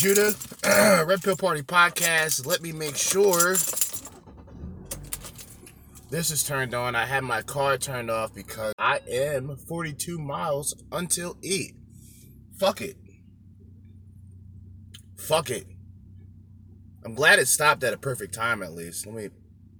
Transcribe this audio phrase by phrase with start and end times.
[0.00, 0.34] Judah,
[1.06, 2.46] Red Pill Party Podcast.
[2.46, 3.52] Let me make sure
[6.08, 6.96] this is turned on.
[6.96, 11.72] I had my car turned off because I am 42 miles until E.
[12.58, 12.96] Fuck it.
[15.18, 15.66] Fuck it.
[17.04, 19.04] I'm glad it stopped at a perfect time at least.
[19.04, 19.28] Let me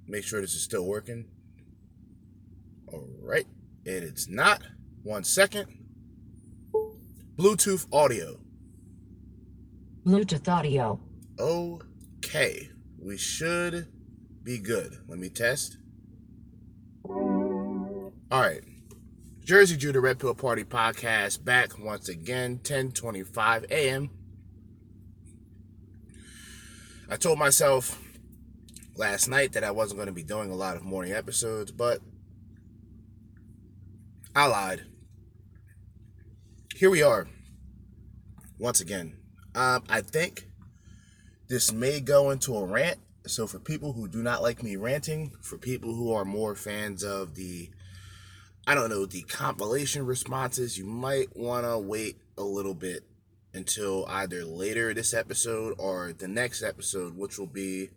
[0.06, 1.24] make sure this is still working.
[2.92, 3.46] All right.
[3.86, 4.60] And it's not.
[5.02, 5.66] One second.
[7.38, 8.36] Bluetooth audio.
[10.04, 10.98] Bluetooth audio.
[11.38, 12.70] Okay.
[12.98, 13.88] We should
[14.42, 14.96] be good.
[15.08, 15.76] Let me test.
[17.04, 18.62] All right.
[19.44, 24.10] Jerzee Judah Red Pill Party Podcast back once again, 1025 a.m.
[27.10, 28.00] I told myself
[28.96, 32.00] last night that I wasn't going to be doing a lot of morning episodes, but
[34.36, 34.84] I lied.
[36.76, 37.26] Here we are.
[38.58, 39.19] Once again.
[39.54, 40.46] Um, I think
[41.48, 42.98] this may go into a rant.
[43.26, 47.02] So for people who do not like me ranting, for people who are more fans
[47.02, 47.70] of the
[48.66, 53.04] I don't know, the compilation responses, you might want to wait a little bit
[53.52, 57.90] until either later this episode or the next episode, which will be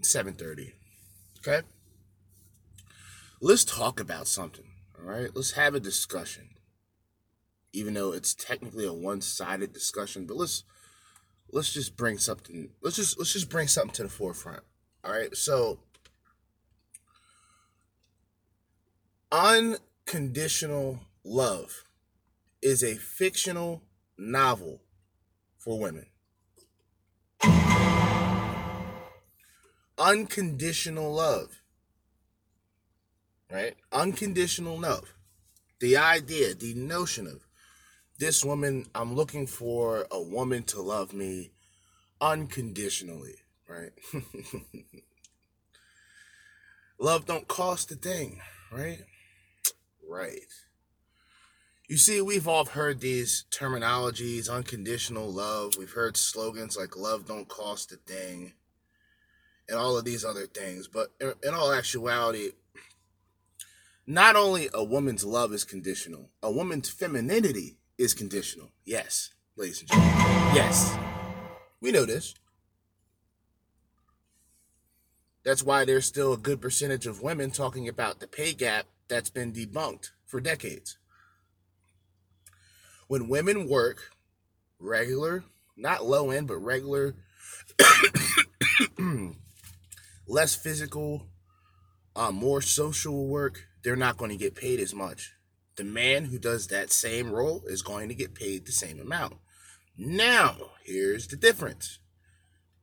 [0.00, 0.74] 7:30.
[1.38, 1.66] Okay?
[3.40, 4.70] Let's talk about something.
[4.98, 5.30] All right?
[5.34, 6.50] Let's have a discussion.
[7.74, 10.62] Even though it's technically a one-sided discussion, but let's
[11.50, 14.62] let's just bring something let's just let's just bring something to the forefront.
[15.04, 15.36] All right?
[15.36, 15.80] So
[19.32, 21.84] Unconditional Love
[22.62, 23.82] is a fictional
[24.16, 24.80] novel
[25.58, 26.06] for women.
[29.98, 31.62] Unconditional love.
[33.50, 33.74] Right?
[33.92, 35.14] Unconditional love.
[35.80, 37.43] The idea, the notion of
[38.18, 41.50] this woman, I'm looking for a woman to love me
[42.20, 43.36] unconditionally,
[43.68, 43.90] right?
[46.98, 48.40] love don't cost a thing,
[48.72, 49.00] right?
[50.08, 50.40] Right.
[51.88, 55.74] You see, we've all heard these terminologies, unconditional love.
[55.78, 58.52] We've heard slogans like love don't cost a thing
[59.68, 60.88] and all of these other things.
[60.88, 62.52] But in all actuality,
[64.06, 68.70] not only a woman's love is conditional, a woman's femininity is conditional.
[68.84, 70.54] Yes, ladies and gentlemen.
[70.54, 70.96] Yes.
[71.80, 72.34] We know this.
[75.44, 79.28] That's why there's still a good percentage of women talking about the pay gap that's
[79.28, 80.96] been debunked for decades.
[83.06, 84.10] When women work
[84.78, 85.44] regular,
[85.76, 87.14] not low end, but regular,
[90.26, 91.26] less physical,
[92.16, 95.34] uh, more social work, they're not going to get paid as much.
[95.76, 99.34] The man who does that same role is going to get paid the same amount.
[99.96, 101.98] Now, here's the difference.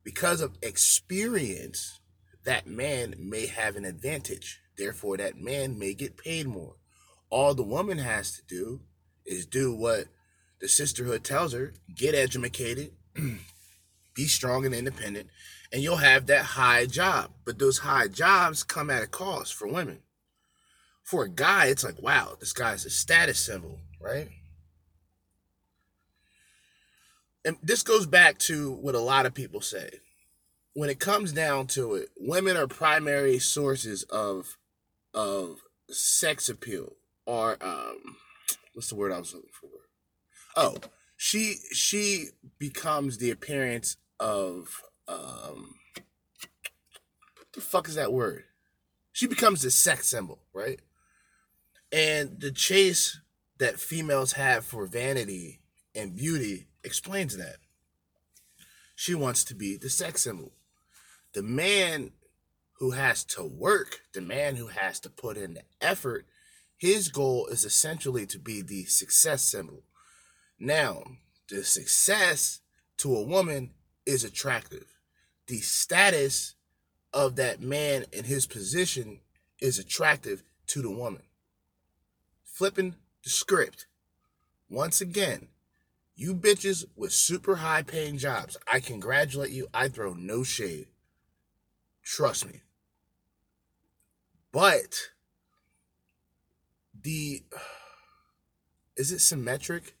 [0.04, 2.00] Because of experience,
[2.44, 4.60] that man may have an advantage.
[4.76, 6.76] Therefore, that man may get paid more.
[7.30, 8.80] All the woman has to do
[9.24, 10.06] is do what
[10.60, 12.92] the sisterhood tells her get educated,
[14.14, 15.28] be strong and independent,
[15.72, 17.30] and you'll have that high job.
[17.44, 20.00] But those high jobs come at a cost for women.
[21.02, 24.28] For a guy, it's like, wow, this guy's a status symbol, right?
[27.44, 29.90] And this goes back to what a lot of people say.
[30.74, 34.56] When it comes down to it, women are primary sources of
[35.12, 35.58] of
[35.90, 36.94] sex appeal
[37.26, 38.16] or um
[38.72, 39.68] what's the word I was looking for?
[40.56, 40.76] Oh,
[41.16, 42.28] she she
[42.58, 45.74] becomes the appearance of um
[47.36, 48.44] what the fuck is that word?
[49.12, 50.80] She becomes the sex symbol, right?
[51.92, 53.20] And the chase
[53.58, 55.60] that females have for vanity
[55.94, 57.56] and beauty explains that.
[58.94, 60.52] She wants to be the sex symbol.
[61.34, 62.12] The man
[62.78, 66.26] who has to work, the man who has to put in the effort,
[66.76, 69.84] his goal is essentially to be the success symbol.
[70.58, 71.04] Now,
[71.48, 72.60] the success
[72.98, 73.74] to a woman
[74.06, 74.86] is attractive.
[75.46, 76.54] The status
[77.12, 79.20] of that man in his position
[79.60, 81.22] is attractive to the woman.
[82.52, 83.86] Flipping the script.
[84.68, 85.48] Once again,
[86.14, 89.68] you bitches with super high paying jobs, I congratulate you.
[89.72, 90.88] I throw no shade.
[92.04, 92.60] Trust me.
[94.52, 95.08] But
[97.02, 97.42] the
[98.96, 99.96] is it symmetric?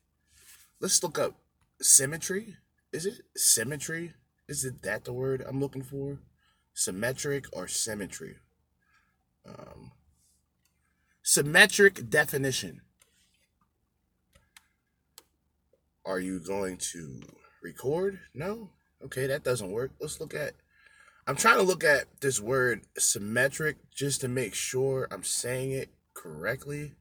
[0.78, 1.34] Let's look up
[1.80, 2.56] symmetry.
[2.92, 4.12] Is it symmetry?
[4.46, 6.18] Is it that the word I'm looking for?
[6.74, 8.36] Symmetric or symmetry?
[9.48, 9.92] Um,
[11.22, 12.82] symmetric definition.
[16.04, 17.22] Are you going to
[17.62, 18.18] record?
[18.34, 18.70] No?
[19.04, 19.92] Okay, that doesn't work.
[20.00, 20.54] Let's look at
[21.26, 25.90] I'm trying to look at this word symmetric just to make sure I'm saying it
[26.14, 26.94] correctly.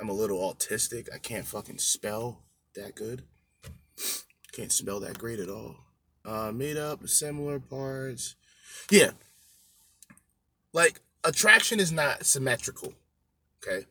[0.00, 1.08] I'm a little autistic.
[1.14, 2.42] I can't fucking spell
[2.74, 3.22] that good.
[4.52, 5.76] Can't spell that great at all.
[6.24, 8.34] Uh, made up similar parts.
[8.90, 9.12] Yeah.
[10.72, 12.94] Like attraction is not symmetrical.
[13.62, 13.86] Okay.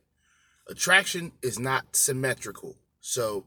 [0.67, 2.75] Attraction is not symmetrical.
[3.01, 3.45] So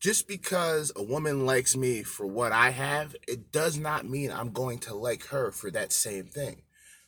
[0.00, 4.52] just because a woman likes me for what I have, it does not mean I'm
[4.52, 6.62] going to like her for that same thing.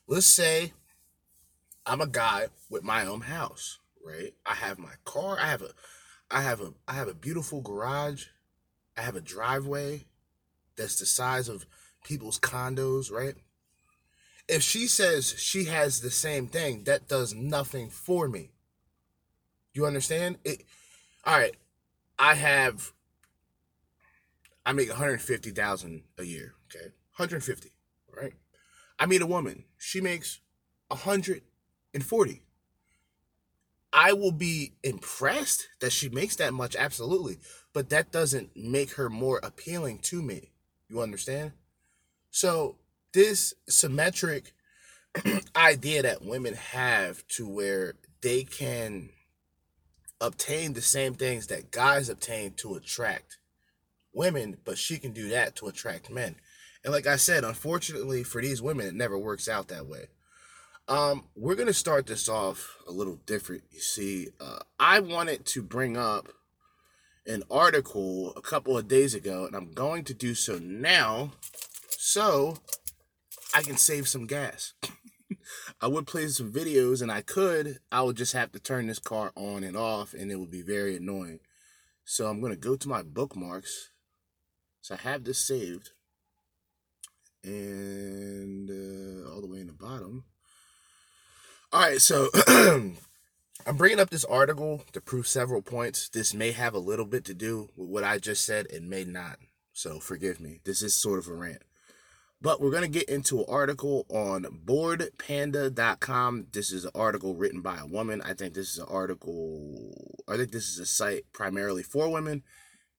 [0.06, 0.72] Let's say
[1.86, 4.34] I'm a guy with my own house, right?
[4.44, 5.70] I have my car, I have a
[6.30, 8.26] I have a I have a beautiful garage.
[8.96, 10.06] I have a driveway
[10.76, 11.66] that's the size of
[12.04, 13.34] people's condos, right?
[14.48, 18.50] If she says she has the same thing, that does nothing for me.
[19.74, 20.38] You understand?
[20.44, 20.64] It
[21.24, 21.54] all right,
[22.18, 22.92] I have
[24.64, 26.86] I make 150,000 a year, okay?
[27.16, 27.70] 150,
[28.14, 28.34] right?
[28.98, 30.40] I meet a woman, she makes
[30.88, 32.42] 140.
[33.92, 37.38] I will be impressed that she makes that much absolutely,
[37.72, 40.50] but that doesn't make her more appealing to me.
[40.88, 41.52] You understand?
[42.30, 42.76] So,
[43.12, 44.52] this symmetric
[45.56, 49.10] idea that women have to where they can
[50.20, 53.38] obtain the same things that guys obtain to attract
[54.12, 56.34] women, but she can do that to attract men.
[56.84, 60.08] And like I said, unfortunately for these women, it never works out that way.
[60.88, 63.62] Um, we're gonna start this off a little different.
[63.70, 66.28] You see, uh, I wanted to bring up
[67.26, 71.32] an article a couple of days ago, and I'm going to do so now,
[71.90, 72.56] so
[73.58, 74.74] I can save some gas.
[75.80, 79.00] I would play some videos and I could, I would just have to turn this
[79.00, 81.40] car on and off and it would be very annoying.
[82.04, 83.90] So I'm going to go to my bookmarks.
[84.80, 85.90] So I have this saved.
[87.42, 90.22] And uh, all the way in the bottom.
[91.72, 92.96] All right, so I'm
[93.76, 96.08] bringing up this article to prove several points.
[96.08, 99.02] This may have a little bit to do with what I just said, it may
[99.02, 99.38] not.
[99.72, 100.60] So forgive me.
[100.64, 101.64] This is sort of a rant.
[102.40, 106.46] But we're going to get into an article on boredpanda.com.
[106.52, 108.22] This is an article written by a woman.
[108.22, 112.44] I think this is an article, I think this is a site primarily for women.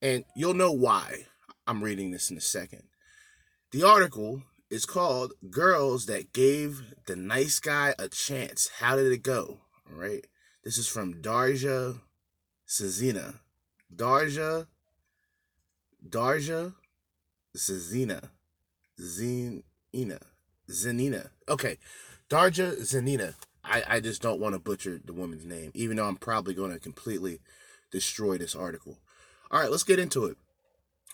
[0.02, 1.26] And you'll know why
[1.66, 2.82] I'm reading this in a second.
[3.72, 8.70] The article is called Girls That Gave the Nice Guy a Chance.
[8.78, 9.60] How did it go?
[9.90, 10.26] All right.
[10.64, 12.00] This is from Darja
[12.68, 13.40] Sazina.
[13.94, 14.66] Darja,
[16.06, 16.74] Darja
[17.56, 18.28] Sazina.
[19.00, 20.20] Zenina.
[20.68, 21.30] Zenina.
[21.48, 21.78] Okay.
[22.28, 23.34] Darja Zenina.
[23.64, 26.72] I, I just don't want to butcher the woman's name, even though I'm probably going
[26.72, 27.40] to completely
[27.90, 28.98] destroy this article.
[29.50, 30.36] All right, let's get into it.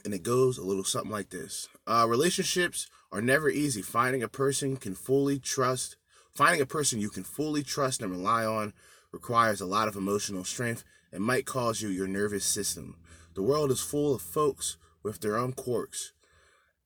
[0.05, 3.83] And it goes a little something like this uh, Relationships are never easy.
[3.83, 5.97] Finding a person can fully trust,
[6.35, 8.73] finding a person you can fully trust and rely on
[9.11, 12.97] requires a lot of emotional strength and might cause you your nervous system.
[13.35, 16.13] The world is full of folks with their own quirks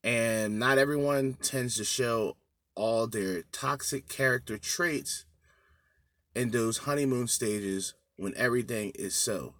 [0.03, 2.37] and not everyone tends to show
[2.75, 5.25] all their toxic character traits
[6.35, 9.55] in those honeymoon stages when everything is so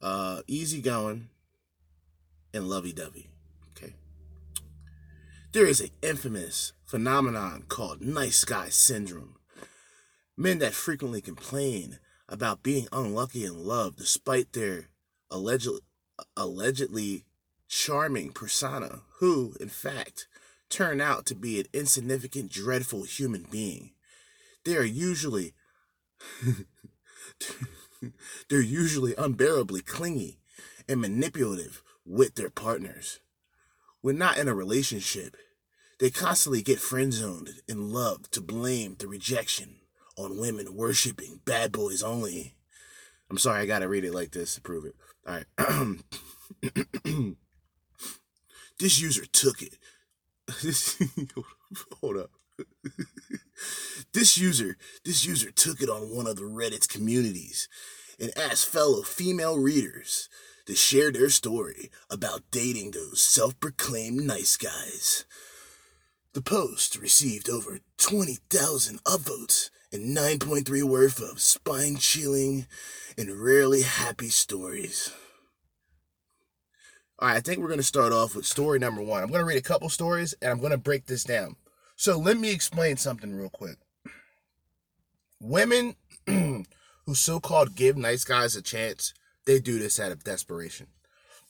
[0.00, 1.28] uh, easygoing
[2.54, 3.28] and lovey-dovey.
[3.70, 3.94] Okay.
[5.52, 9.36] There is an infamous phenomenon called nice guy syndrome.
[10.36, 11.98] Men that frequently complain
[12.28, 14.88] about being unlucky in love despite their
[15.30, 15.80] allegedly
[16.36, 17.24] allegedly
[17.70, 20.26] charming persona who, in fact,
[20.68, 23.92] turn out to be an insignificant, dreadful human being.
[24.64, 25.54] They are usually
[28.50, 30.40] they're usually unbearably clingy
[30.88, 33.20] and manipulative with their partners.
[34.02, 35.36] When not in a relationship,
[36.00, 39.76] they constantly get friend zoned and love to blame the rejection
[40.16, 42.56] on women worshiping bad boys only.
[43.30, 44.96] I'm sorry, I gotta read it like this to prove it.
[45.26, 45.46] All right.
[48.80, 49.76] This user took it.
[52.00, 52.30] hold up.
[54.14, 57.68] this user, this user took it on one of the Reddit's communities
[58.18, 60.30] and asked fellow female readers
[60.66, 65.26] to share their story about dating those self-proclaimed nice guys.
[66.32, 72.66] The post received over 20,000 upvotes and 9.3 worth of spine-chilling
[73.18, 75.12] and rarely happy stories.
[77.20, 79.22] All right, I think we're going to start off with story number one.
[79.22, 81.56] I'm going to read a couple stories and I'm going to break this down.
[81.94, 83.76] So let me explain something real quick.
[85.38, 85.96] Women
[86.26, 89.12] who so called give nice guys a chance,
[89.44, 90.86] they do this out of desperation.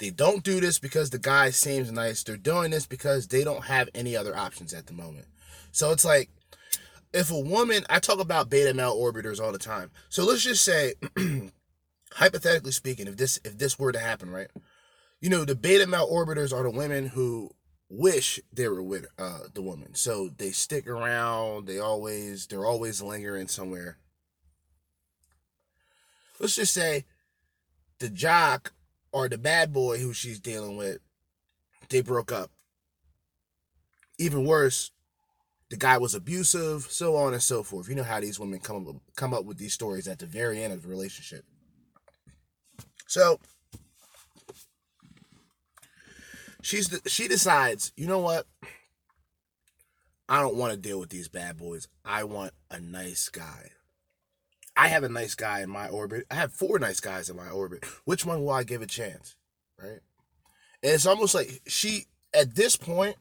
[0.00, 2.24] They don't do this because the guy seems nice.
[2.24, 5.26] They're doing this because they don't have any other options at the moment.
[5.70, 6.30] So it's like
[7.12, 9.92] if a woman, I talk about beta male orbiters all the time.
[10.08, 10.94] So let's just say,
[12.12, 14.48] hypothetically speaking, if this if this were to happen, right?
[15.20, 17.50] You know, the beta male orbiters are the women who
[17.90, 19.94] wish they were with uh, the woman.
[19.94, 21.66] So they stick around.
[21.66, 23.98] They always they're always lingering somewhere.
[26.38, 27.04] Let's just say
[27.98, 28.72] the jock
[29.12, 31.00] or the bad boy who she's dealing with,
[31.90, 32.50] they broke up.
[34.18, 34.90] Even worse,
[35.68, 37.88] the guy was abusive, so on and so forth.
[37.88, 40.62] You know how these women come up, come up with these stories at the very
[40.62, 41.44] end of the relationship.
[43.06, 43.40] So
[46.62, 48.46] she's the, she decides, you know what?
[50.28, 51.88] I don't want to deal with these bad boys.
[52.04, 53.70] I want a nice guy.
[54.76, 56.26] I have a nice guy in my orbit.
[56.30, 57.84] I have four nice guys in my orbit.
[58.04, 59.36] Which one will I give a chance?
[59.78, 60.00] Right?
[60.82, 63.16] And it's almost like she at this point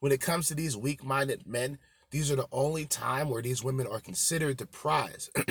[0.00, 1.78] when it comes to these weak minded men,
[2.10, 5.30] these are the only time where these women are considered the prize.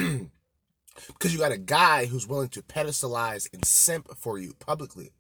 [1.08, 5.12] because you got a guy who's willing to pedestalize and simp for you publicly.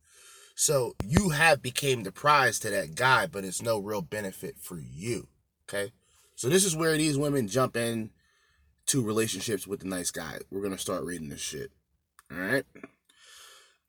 [0.56, 4.80] So you have became the prize to that guy, but it's no real benefit for
[4.80, 5.28] you.
[5.68, 5.92] Okay.
[6.36, 8.12] So this is where these women jump in
[8.88, 10.40] to relationships with the nice guy.
[10.50, 11.72] We're gonna start reading this shit.
[12.32, 12.66] All right.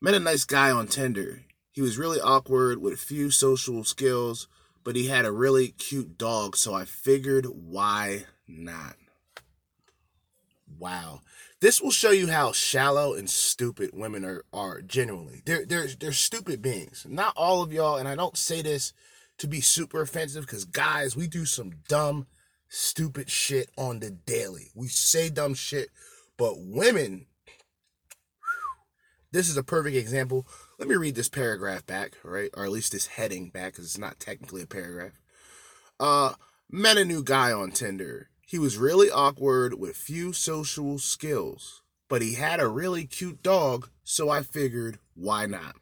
[0.00, 1.42] Met a nice guy on Tinder.
[1.70, 4.49] He was really awkward with few social skills,
[4.82, 8.96] but he had a really cute dog, so I figured why not?
[10.78, 11.20] Wow.
[11.66, 15.42] This will show you how shallow and stupid women are, are genuinely.
[15.44, 17.04] They're, they're, they're stupid beings.
[17.08, 18.92] Not all of y'all, and I don't say this
[19.38, 22.28] to be super offensive because, guys, we do some dumb,
[22.68, 24.70] stupid shit on the daily.
[24.76, 25.88] We say dumb shit,
[26.37, 27.26] but women,
[29.32, 30.46] this is a perfect example
[30.78, 32.50] let me read this paragraph back, right?
[32.54, 35.20] Or at least this heading back, because it's not technically a paragraph.
[35.99, 36.35] Uh,
[36.70, 38.28] met a new guy on Tinder.
[38.49, 43.91] He was really awkward with few social skills, but he had a really cute dog,
[44.05, 45.75] so I figured, why not?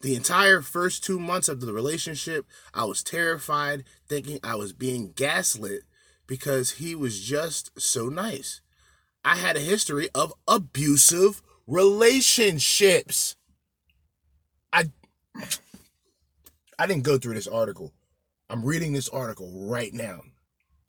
[0.00, 5.12] The entire first two months of the relationship, I was terrified, thinking I was being
[5.14, 5.82] gaslit
[6.26, 8.62] because he was just so nice.
[9.22, 13.36] I had a history of abusive relationships.
[14.72, 14.90] I
[16.78, 17.92] I didn't go through this article.
[18.48, 20.22] I'm reading this article right now.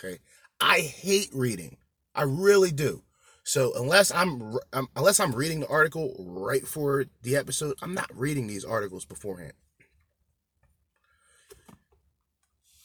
[0.02, 0.20] Okay.
[0.60, 1.78] I hate reading.
[2.14, 3.04] I really do.
[3.44, 8.12] So unless I'm um, unless I'm reading the article right for the episode, I'm not
[8.14, 9.54] reading these articles beforehand.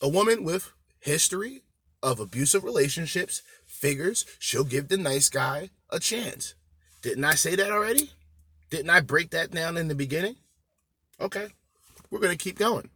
[0.01, 1.63] A woman with history
[2.03, 6.55] of abusive relationships figures she'll give the nice guy a chance.
[7.03, 8.11] Didn't I say that already?
[8.71, 10.37] Didn't I break that down in the beginning?
[11.21, 11.49] Okay,
[12.11, 12.89] we're going to keep going.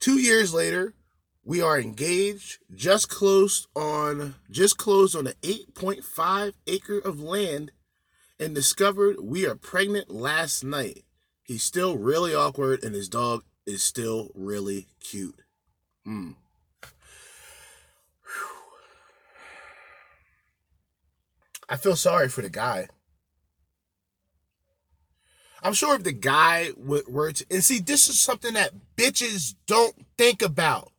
[0.00, 0.94] Two years later,
[1.44, 7.72] we are engaged, just closed on just closed on an 8.5 acre of land,
[8.38, 11.04] and discovered we are pregnant last night.
[11.42, 15.42] He's still really awkward, and his dog is still really cute.
[16.04, 16.32] Hmm.
[21.68, 22.88] I feel sorry for the guy.
[25.62, 29.94] I'm sure if the guy were to, and see, this is something that bitches don't
[30.18, 30.92] think about.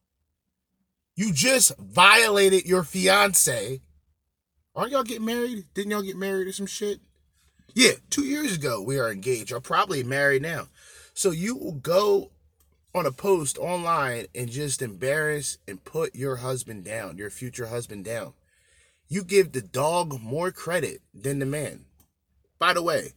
[1.16, 3.82] You just violated your fiance.
[4.76, 5.66] Are y'all getting married?
[5.74, 7.00] Didn't y'all get married or some shit?
[7.76, 9.52] Yeah, two years ago we are engaged.
[9.52, 10.68] You're probably married now.
[11.14, 12.32] So you will go
[12.96, 18.06] on a post online and just embarrass and put your husband down, your future husband
[18.06, 18.34] down.
[19.08, 21.86] You give the dog more credit than the man.
[22.58, 23.14] By the way,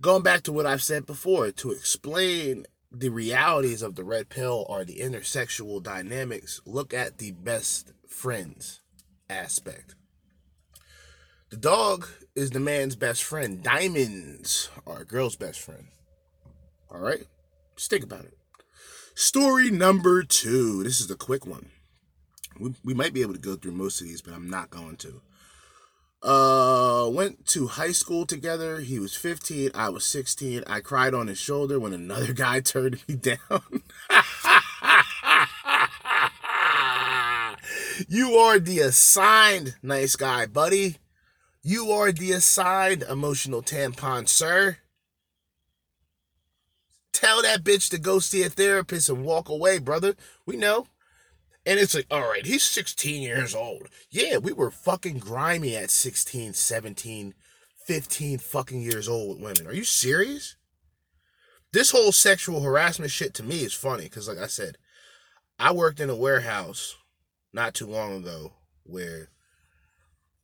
[0.00, 4.64] going back to what I've said before, to explain the realities of the red pill
[4.68, 8.80] or the intersexual dynamics, look at the best friends
[9.28, 9.94] aspect.
[11.50, 13.62] The dog is the man's best friend.
[13.62, 15.88] Diamonds are a girl's best friend.
[16.90, 17.26] All right?
[17.76, 18.36] Just think about it.
[19.14, 20.82] Story number two.
[20.84, 21.70] This is a quick one.
[22.58, 24.96] We, we might be able to go through most of these, but I'm not going
[24.98, 25.22] to.
[26.22, 28.80] Uh, went to high school together.
[28.80, 29.70] He was 15.
[29.74, 30.64] I was 16.
[30.66, 33.38] I cried on his shoulder when another guy turned me down.
[38.08, 40.96] you are the assigned nice guy, buddy.
[41.62, 44.78] You are the assigned emotional tampon, sir.
[47.12, 50.14] Tell that bitch to go see a therapist and walk away, brother.
[50.46, 50.86] We know.
[51.68, 53.90] And it's like, all right, he's 16 years old.
[54.10, 57.34] Yeah, we were fucking grimy at 16, 17,
[57.86, 59.70] 15 fucking years old with women.
[59.70, 60.56] Are you serious?
[61.74, 64.78] This whole sexual harassment shit to me is funny because, like I said,
[65.58, 66.96] I worked in a warehouse
[67.52, 68.54] not too long ago
[68.84, 69.28] where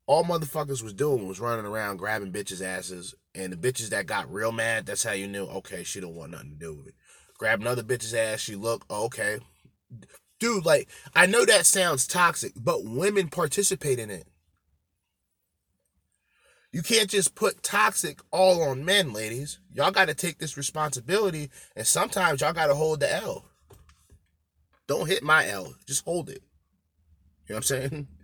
[0.07, 4.31] all motherfuckers was doing was running around grabbing bitches' asses, and the bitches that got
[4.31, 6.95] real mad, that's how you knew, okay, she don't want nothing to do with it.
[7.39, 9.39] Grab another bitch's ass, she look, oh, okay.
[10.45, 14.27] Dude, like, I know that sounds toxic, but women participate in it.
[16.71, 19.59] You can't just put toxic all on men, ladies.
[19.73, 23.47] Y'all got to take this responsibility, and sometimes y'all got to hold the L.
[24.87, 26.43] Don't hit my L, just hold it.
[27.47, 28.09] You know what I'm saying?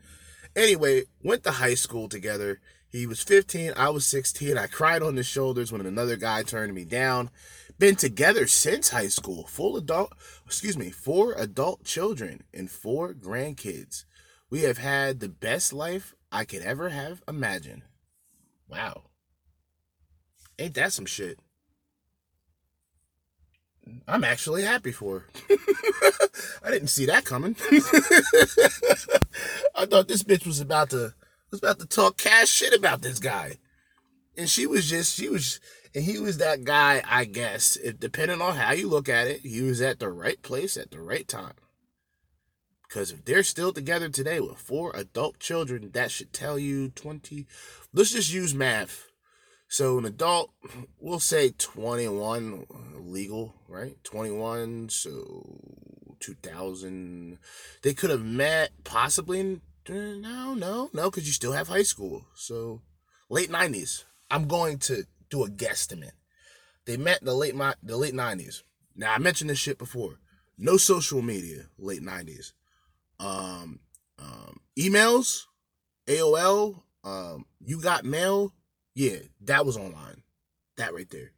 [0.57, 2.61] Anyway, went to high school together.
[2.89, 4.59] He was 15, I was 16.
[4.59, 7.31] I cried on his shoulders when another guy turned me down.
[7.81, 9.47] Been together since high school.
[9.47, 10.13] Full adult,
[10.45, 14.05] excuse me, four adult children and four grandkids.
[14.51, 17.85] We have had the best life I could ever have imagined.
[18.69, 19.05] Wow.
[20.59, 21.39] Ain't that some shit?
[24.07, 25.27] I'm actually happy for her.
[26.63, 27.57] I didn't see that coming.
[29.75, 31.15] I thought this bitch was about to
[31.51, 33.57] was about to talk cash shit about this guy.
[34.37, 35.61] And she was just she was
[35.95, 37.77] and he was that guy, I guess.
[37.99, 41.01] Depending on how you look at it, he was at the right place at the
[41.01, 41.55] right time.
[42.89, 47.47] Because if they're still together today with four adult children, that should tell you 20.
[47.93, 49.07] Let's just use math.
[49.69, 50.51] So an adult,
[50.99, 52.67] we'll say 21
[52.99, 54.03] legal, right?
[54.03, 55.61] 21, so
[56.19, 57.39] 2000.
[57.83, 62.27] They could have met possibly no, no, no, because you still have high school.
[62.35, 62.83] So
[63.29, 64.05] late 90s.
[64.31, 66.13] I'm going to do a guesstimate.
[66.87, 68.63] They met in the late the late 90s.
[68.97, 70.19] Now I mentioned this shit before.
[70.59, 72.53] No social media, late 90s
[73.21, 73.81] um,
[74.19, 75.45] um, emails,
[76.07, 78.53] AOL, um, you got mail.
[78.95, 80.23] Yeah, that was online.
[80.77, 81.33] That right there.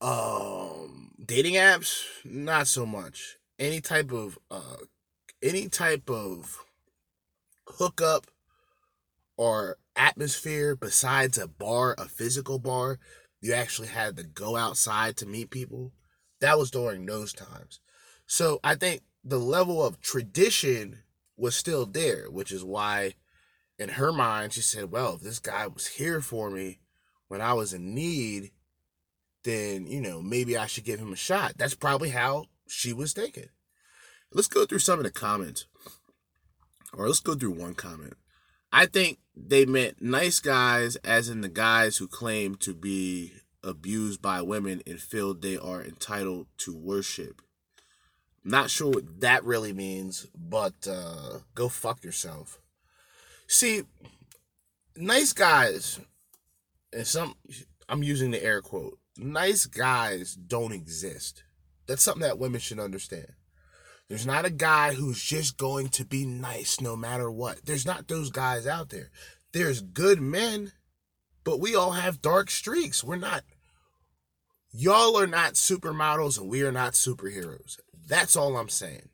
[0.00, 3.38] Um, dating apps, not so much.
[3.58, 4.76] Any type of uh,
[5.42, 6.58] any type of
[7.66, 8.26] hookup
[9.36, 12.98] or atmosphere besides a bar, a physical bar,
[13.40, 15.92] you actually had to go outside to meet people.
[16.40, 17.80] That was during those times.
[18.26, 21.00] So I think the level of tradition
[21.36, 23.14] was still there, which is why
[23.78, 26.78] in her mind she said, Well, if this guy was here for me
[27.28, 28.52] when I was in need,
[29.44, 31.54] then, you know, maybe I should give him a shot.
[31.56, 33.48] That's probably how she was thinking.
[34.32, 35.66] Let's go through some of the comments.
[36.92, 38.14] Or let's go through one comment.
[38.70, 44.20] I think they meant nice guys, as in the guys who claim to be abused
[44.20, 47.40] by women and feel they are entitled to worship.
[48.44, 52.58] Not sure what that really means, but uh, go fuck yourself.
[53.46, 53.82] See,
[54.96, 56.00] nice guys,
[56.92, 57.36] and some,
[57.88, 61.44] I'm using the air quote, nice guys don't exist.
[61.86, 63.32] That's something that women should understand.
[64.12, 67.64] There's not a guy who's just going to be nice no matter what.
[67.64, 69.10] There's not those guys out there.
[69.52, 70.72] There's good men,
[71.44, 73.02] but we all have dark streaks.
[73.02, 73.42] We're not,
[74.70, 77.78] y'all are not supermodels and we are not superheroes.
[78.06, 79.08] That's all I'm saying.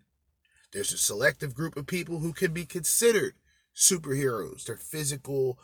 [0.72, 3.34] There's a selective group of people who can be considered
[3.76, 5.60] superheroes, their physical,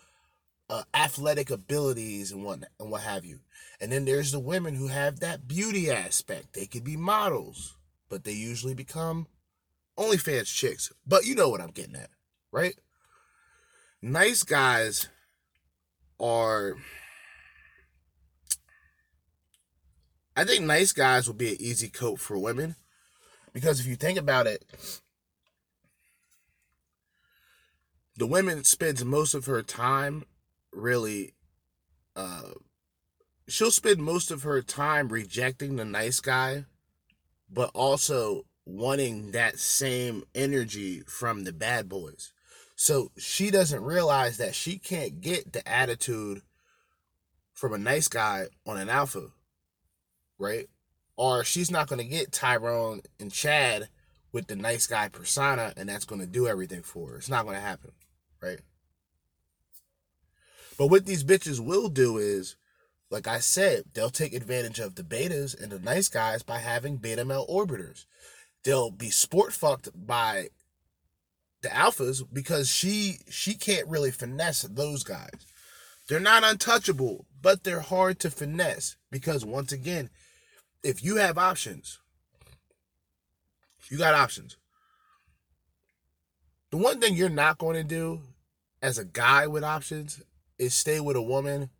[0.70, 3.40] uh, athletic abilities and what and what have you.
[3.81, 6.53] And then there's the women who have that beauty aspect.
[6.53, 7.75] They could be models,
[8.08, 9.26] but they usually become
[9.98, 10.92] OnlyFans chicks.
[11.06, 12.10] But you know what I'm getting at,
[12.52, 12.74] right?
[14.02, 15.08] Nice guys
[16.20, 16.76] are.
[20.36, 22.74] I think nice guys will be an easy coat for women
[23.52, 24.64] because if you think about it,
[28.16, 30.24] the woman spends most of her time
[30.72, 31.34] really
[32.16, 32.50] uh
[33.48, 36.64] she'll spend most of her time rejecting the nice guy
[37.50, 42.33] but also wanting that same energy from the bad boys
[42.76, 46.42] so she doesn't realize that she can't get the attitude
[47.52, 49.28] from a nice guy on an alpha
[50.38, 50.68] right
[51.16, 53.88] or she's not going to get Tyrone and Chad
[54.33, 57.16] with the nice guy persona, and that's going to do everything for her.
[57.16, 57.92] It's not going to happen,
[58.42, 58.59] right?
[60.76, 62.57] But what these bitches will do is,
[63.14, 66.96] like I said, they'll take advantage of the betas and the nice guys by having
[66.96, 68.07] beta male orbiters.
[68.64, 70.48] They'll be sport fucked by
[71.62, 75.46] the alphas because she she can't really finesse those guys.
[76.09, 80.11] They're not untouchable, but they're hard to finesse because once again,
[80.83, 82.00] if you have options,
[83.88, 84.57] you got options.
[86.72, 88.22] The one thing you're not going to do
[88.83, 90.20] as a guy with options
[90.59, 91.70] is stay with a woman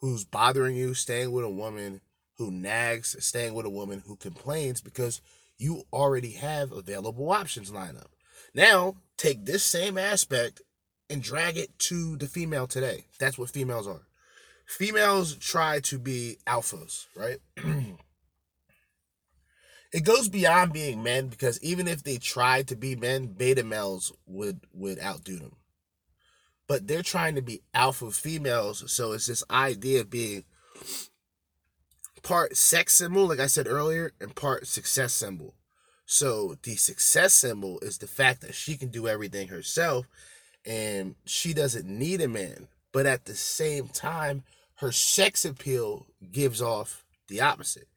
[0.00, 2.00] who's bothering you staying with a woman
[2.38, 5.20] who nags staying with a woman who complains because
[5.58, 8.10] you already have available options lined up.
[8.54, 10.62] Now, take this same aspect
[11.10, 13.04] and drag it to the female today.
[13.18, 14.06] That's what females are.
[14.66, 17.38] Females try to be alphas, right?
[19.92, 24.12] it goes beyond being men because even if they tried to be men, beta males
[24.26, 25.56] would would outdo them.
[26.70, 30.44] But they're trying to be alpha females, so it's this idea of being
[32.22, 35.56] part sex symbol, like I said earlier, and part success symbol.
[36.06, 40.06] So the success symbol is the fact that she can do everything herself
[40.64, 42.68] and she doesn't need a man.
[42.92, 44.44] But at the same time,
[44.76, 47.88] her sex appeal gives off the opposite.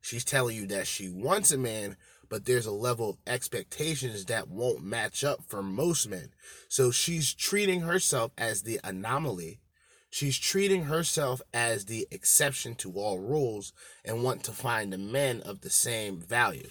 [0.00, 1.98] She's telling you that she wants a man,
[2.32, 6.30] but there's a level of expectations that won't match up for most men.
[6.66, 9.60] So she's treating herself as the anomaly.
[10.08, 15.42] She's treating herself as the exception to all rules and want to find a man
[15.42, 16.70] of the same value.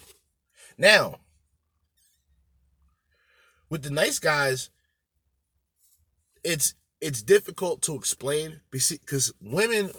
[0.76, 1.20] Now,
[3.70, 4.68] with the nice guys,
[6.42, 9.92] it's it's difficult to explain because women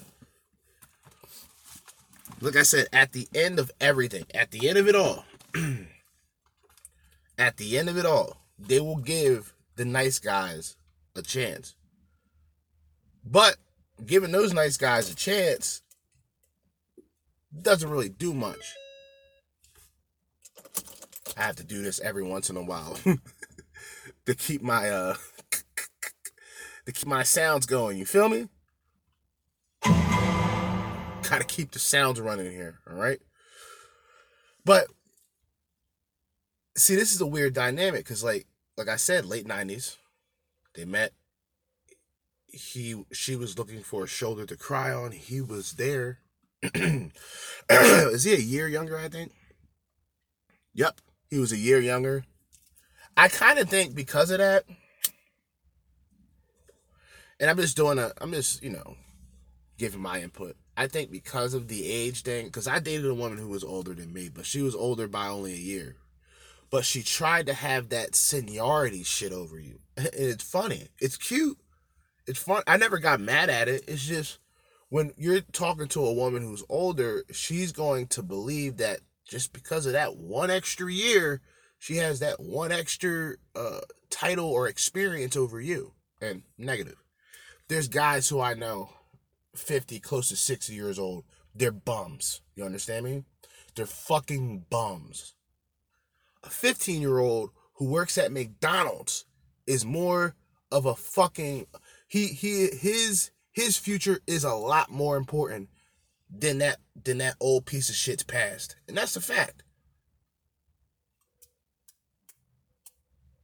[2.44, 5.24] like I said, at the end of everything, at the end of it all,
[7.38, 10.76] at the end of it all, they will give the nice guys
[11.16, 11.76] a chance.
[13.26, 13.58] But
[14.06, 15.82] giving those nice guys a chance
[17.62, 18.74] doesn't really do much.
[21.38, 22.98] I have to do this every once in a while
[24.26, 25.16] to keep my uh
[26.86, 27.98] to keep my sounds going.
[27.98, 28.50] You feel me?
[29.84, 33.20] Gotta keep the sounds running here, all right?
[34.66, 34.88] But
[36.76, 39.98] see, this is a weird dynamic because, like, like I said, late '90s,
[40.76, 41.14] they met.
[42.48, 45.12] He, she was looking for a shoulder to cry on.
[45.12, 46.20] He was there.
[46.76, 48.98] is he a year younger?
[48.98, 49.32] I think.
[50.74, 52.26] Yep, he was a year younger.
[53.16, 54.64] I kind of think because of that,
[57.40, 58.96] and I'm just doing a, I'm just, you know,
[59.78, 60.56] giving my input.
[60.76, 63.94] I think because of the age thing, because I dated a woman who was older
[63.94, 65.98] than me, but she was older by only a year.
[66.74, 69.78] But she tried to have that seniority shit over you.
[69.96, 70.88] And it's funny.
[71.00, 71.60] It's cute.
[72.26, 72.64] It's fun.
[72.66, 73.84] I never got mad at it.
[73.88, 74.40] It's just
[74.90, 79.86] when you're talking to a woman who's older, she's going to believe that just because
[79.86, 81.42] of that one extra year,
[81.78, 85.94] she has that one extra uh, title or experience over you.
[86.20, 87.04] And negative.
[87.68, 88.90] There's guys who I know,
[89.56, 92.42] 50, close to 60 years old, they're bums.
[92.56, 93.26] You understand me?
[93.76, 95.36] They're fucking bums.
[96.44, 99.26] A 15 year old who works at McDonald's
[99.66, 100.36] is more
[100.72, 101.68] of a fucking
[102.08, 105.70] he he his his future is a lot more important
[106.30, 108.76] than that than that old piece of shit's past.
[108.88, 109.64] And that's the fact.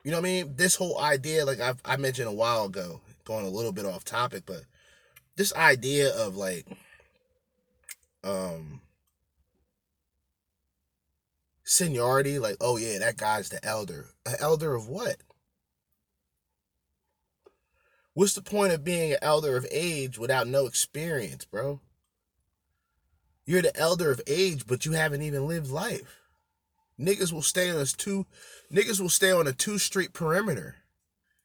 [0.04, 0.56] You know what I mean?
[0.56, 4.06] This whole idea, like I've, I mentioned a while ago, going a little bit off
[4.06, 4.62] topic, but
[5.36, 6.66] this idea of like,
[8.24, 8.82] um,
[11.70, 14.08] seniority, like, oh yeah, that guy's the elder.
[14.26, 15.18] An elder of what?
[18.14, 21.80] What's the point of being an elder of age without no experience, bro?
[23.46, 26.18] You're the elder of age, but you haven't even lived life.
[27.00, 28.26] Niggas will stay on a two
[28.74, 30.76] niggas will stay on a two street perimeter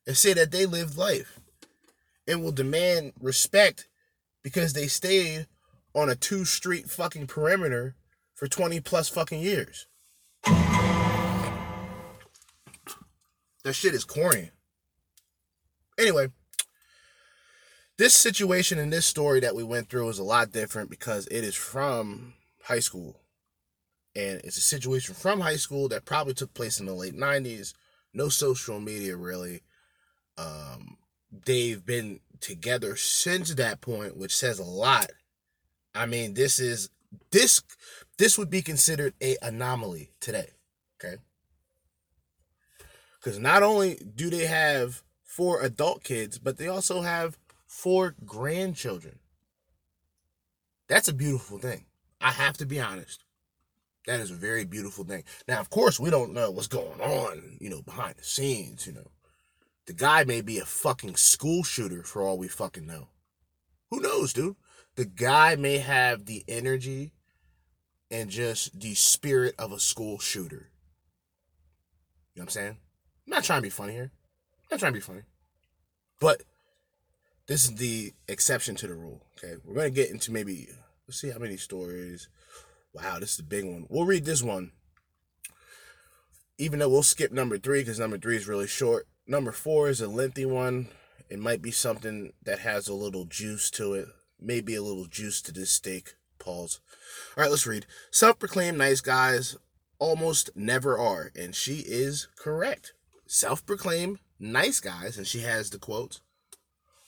[0.06, 1.38] and say that they lived life
[2.26, 3.88] and will demand respect
[4.42, 5.46] because they stayed
[5.94, 7.94] on a two street fucking perimeter
[8.34, 9.86] for 20 plus fucking years.
[13.64, 14.50] That shit is corny.
[15.98, 16.28] Anyway,
[17.96, 21.44] this situation and this story that we went through is a lot different because it
[21.44, 23.20] is from high school.
[24.16, 27.72] And it's a situation from high school that probably took place in the late 90s.
[28.12, 29.62] No social media, really.
[30.36, 30.98] Um,
[31.30, 35.10] they've been together since that point, which says a lot.
[35.94, 36.90] I mean, this is
[37.30, 37.62] this
[38.18, 40.50] this would be considered a anomaly today.
[41.02, 41.16] Okay.
[43.18, 49.18] Because not only do they have four adult kids, but they also have four grandchildren.
[50.88, 51.86] That's a beautiful thing.
[52.20, 53.24] I have to be honest.
[54.06, 55.24] That is a very beautiful thing.
[55.48, 58.92] Now, of course, we don't know what's going on, you know, behind the scenes, you
[58.92, 59.10] know.
[59.86, 63.08] The guy may be a fucking school shooter for all we fucking know.
[63.90, 64.56] Who knows, dude?
[64.96, 67.12] The guy may have the energy
[68.14, 70.70] and just the spirit of a school shooter.
[72.32, 72.76] You know what I'm saying?
[73.26, 74.12] I'm not trying to be funny here.
[74.12, 75.22] I'm not trying to be funny.
[76.20, 76.42] But
[77.48, 79.26] this is the exception to the rule.
[79.36, 80.68] Okay, we're gonna get into maybe
[81.08, 82.28] let's see how many stories.
[82.92, 83.86] Wow, this is a big one.
[83.88, 84.70] We'll read this one,
[86.56, 89.08] even though we'll skip number three because number three is really short.
[89.26, 90.88] Number four is a lengthy one.
[91.28, 94.06] It might be something that has a little juice to it,
[94.40, 96.14] maybe a little juice to this steak.
[96.38, 96.80] Pause.
[97.36, 97.86] All right, let's read.
[98.10, 99.56] Self proclaimed nice guys
[99.98, 102.92] almost never are, and she is correct.
[103.26, 106.20] Self proclaimed nice guys, and she has the quote,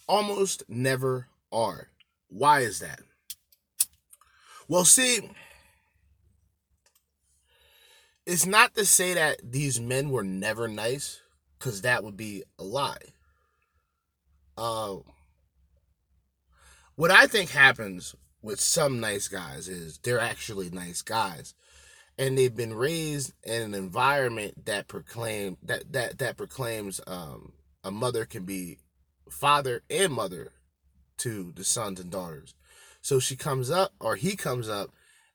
[0.08, 1.88] almost never are.
[2.28, 3.00] Why is that?
[4.68, 5.30] Well, see,
[8.24, 11.20] it's not to say that these men were never nice,
[11.58, 13.12] because that would be a lie.
[14.58, 14.96] Uh,
[16.96, 18.14] what I think happens
[18.46, 21.54] with some nice guys is they're actually nice guys
[22.18, 27.52] and they've been raised in an environment that proclaim that that that proclaims um,
[27.85, 28.78] a mother can be
[29.30, 30.52] father and mother
[31.18, 32.54] to the sons and daughters.
[33.00, 34.90] So she comes up, or he comes up,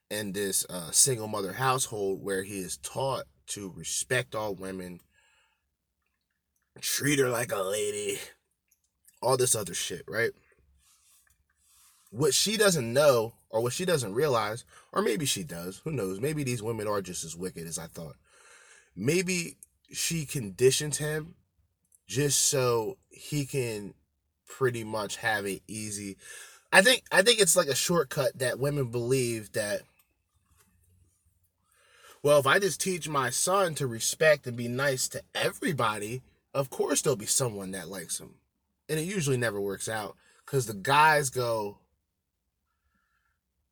[0.10, 5.00] in this uh, single mother household where he is taught to respect all women,
[6.82, 8.20] treat her like a lady,
[9.22, 10.32] all this other shit, right?
[12.12, 16.20] What she doesn't know or what she doesn't realize, or maybe she does, who knows?
[16.20, 18.16] Maybe these women are just as wicked as I thought.
[18.96, 19.58] Maybe
[19.92, 21.36] she conditions him
[22.08, 23.94] just so he can
[24.48, 26.18] pretty much have it easy.
[26.74, 29.82] I think I think it's like a shortcut that women believe that
[32.24, 36.22] well, if I just teach my son to respect and be nice to everybody,
[36.54, 38.36] of course there'll be someone that likes him.
[38.88, 41.78] And it usually never works out cuz the guys go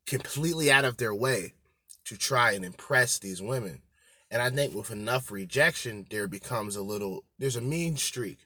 [0.09, 1.53] completely out of their way
[2.03, 3.83] to try and impress these women.
[4.31, 8.39] And I think with enough rejection, there becomes a little, there's a mean streak.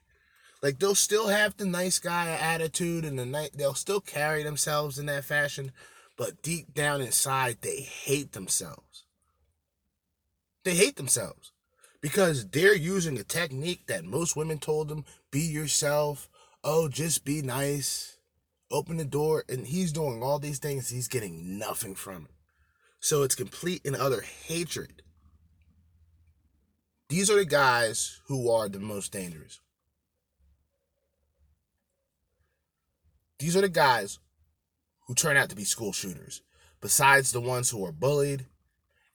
[0.61, 4.99] Like they'll still have the nice guy attitude and the night, they'll still carry themselves
[4.99, 5.71] in that fashion,
[6.17, 9.05] but deep down inside, they hate themselves.
[10.65, 11.53] They hate themselves
[12.01, 16.29] because they're using a technique that most women told them be yourself.
[16.63, 18.17] Oh, just be nice
[18.73, 20.89] open the door, and he's doing all these things.
[20.89, 22.31] He's getting nothing from it.
[22.99, 25.03] So it's complete and utter hatred.
[27.07, 29.61] These are the guys who are the most dangerous.
[33.37, 34.19] These are the guys
[35.07, 36.41] who turn out to be school shooters,
[36.81, 38.47] besides the ones who are bullied,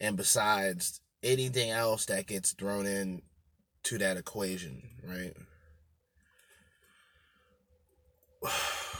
[0.00, 3.22] and besides anything else that gets thrown in
[3.84, 5.34] to that equation, right?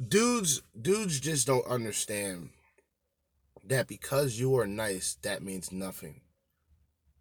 [0.00, 2.50] dudes dudes just don't understand
[3.64, 6.20] that because you are nice that means nothing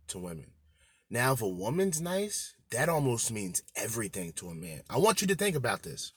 [0.07, 0.51] to women.
[1.10, 4.81] Now if a woman's nice that almost means everything to a man.
[4.89, 6.13] I want you to think about this.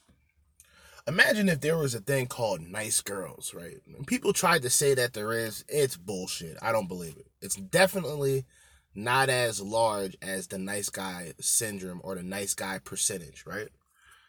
[1.07, 3.81] Imagine if there was a thing called nice girls right?
[3.97, 6.57] And people tried to say that there is it's bullshit.
[6.63, 7.27] I don't believe it.
[7.43, 8.47] It's definitely
[8.95, 13.69] not as large as the nice guy syndrome or the nice guy percentage right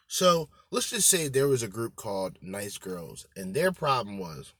[0.06, 4.54] so let's just say there was a group called Nice Girls, and their problem was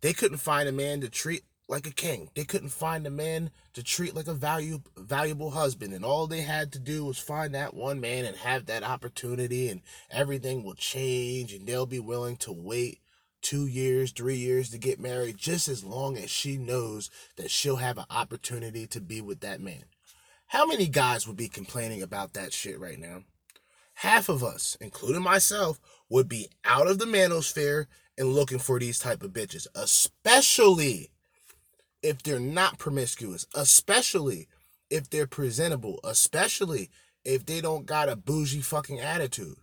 [0.00, 2.30] they couldn't find a man to treat like a king.
[2.34, 5.92] They couldn't find a man to treat like a value, valuable husband.
[5.92, 9.68] And all they had to do was find that one man and have that opportunity,
[9.68, 13.00] and everything will change, and they'll be willing to wait
[13.42, 17.76] two years, three years to get married, just as long as she knows that she'll
[17.76, 19.84] have an opportunity to be with that man.
[20.48, 23.24] How many guys would be complaining about that shit right now?
[23.94, 28.98] Half of us, including myself, would be out of the manosphere and looking for these
[28.98, 31.10] type of bitches, especially
[32.02, 34.48] if they're not promiscuous, especially
[34.88, 36.90] if they're presentable, especially
[37.24, 39.56] if they don't got a bougie fucking attitude.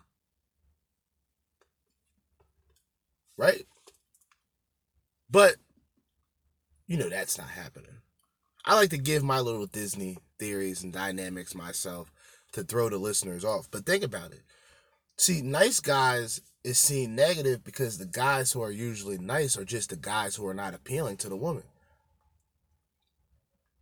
[3.38, 3.65] Right?
[5.32, 5.56] But
[6.88, 8.02] you know that's not happening.
[8.63, 12.12] I like to give my little Disney theories and dynamics myself
[12.54, 13.69] to throw the listeners off.
[13.69, 14.41] But think about it.
[15.17, 19.91] See, nice guys is seen negative because the guys who are usually nice are just
[19.91, 21.63] the guys who are not appealing to the woman.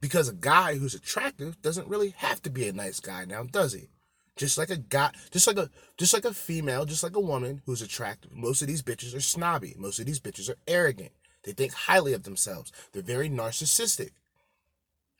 [0.01, 3.73] Because a guy who's attractive doesn't really have to be a nice guy now, does
[3.73, 3.87] he?
[4.35, 7.61] Just like a guy, just like a just like a female, just like a woman
[7.65, 8.33] who's attractive.
[8.33, 9.75] Most of these bitches are snobby.
[9.77, 11.11] Most of these bitches are arrogant.
[11.43, 12.71] They think highly of themselves.
[12.91, 14.09] They're very narcissistic.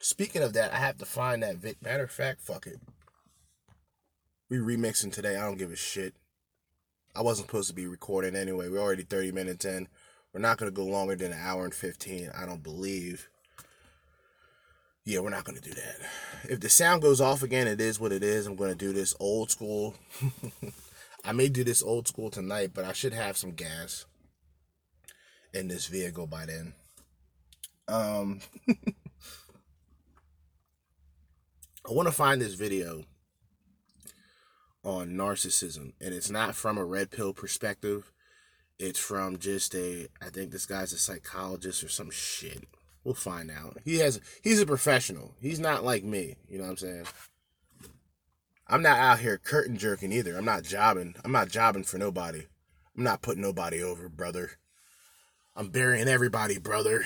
[0.03, 1.81] Speaking of that, I have to find that Vic.
[1.81, 2.77] Matter of fact, fuck it.
[4.49, 5.37] We remixing today.
[5.37, 6.13] I don't give a shit.
[7.15, 8.67] I wasn't supposed to be recording anyway.
[8.67, 9.87] We're already 30 minutes in.
[10.33, 13.29] We're not going to go longer than an hour and 15, I don't believe.
[15.05, 15.95] Yeah, we're not going to do that.
[16.49, 18.45] If the sound goes off again, it is what it is.
[18.45, 19.95] I'm going to do this old school.
[21.23, 24.05] I may do this old school tonight, but I should have some gas
[25.53, 26.73] in this vehicle by then.
[27.87, 28.41] Um,
[31.85, 33.03] I want to find this video
[34.85, 38.11] on narcissism, and it's not from a red pill perspective.
[38.79, 42.65] It's from just a, I think this guy's a psychologist or some shit.
[43.03, 43.77] We'll find out.
[43.83, 45.35] He has, he's a professional.
[45.41, 46.37] He's not like me.
[46.47, 47.05] You know what I'm saying?
[48.65, 50.37] I'm not out here curtain jerking either.
[50.37, 51.15] I'm not jobbing.
[51.25, 52.43] I'm not jobbing for nobody.
[52.97, 54.51] I'm not putting nobody over, brother.
[55.53, 57.05] I'm burying everybody, brother.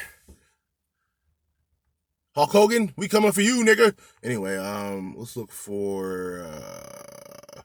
[2.37, 3.97] Hulk Hogan, we coming for you, nigga.
[4.21, 6.45] Anyway, um, let's look for.
[6.47, 7.61] Uh,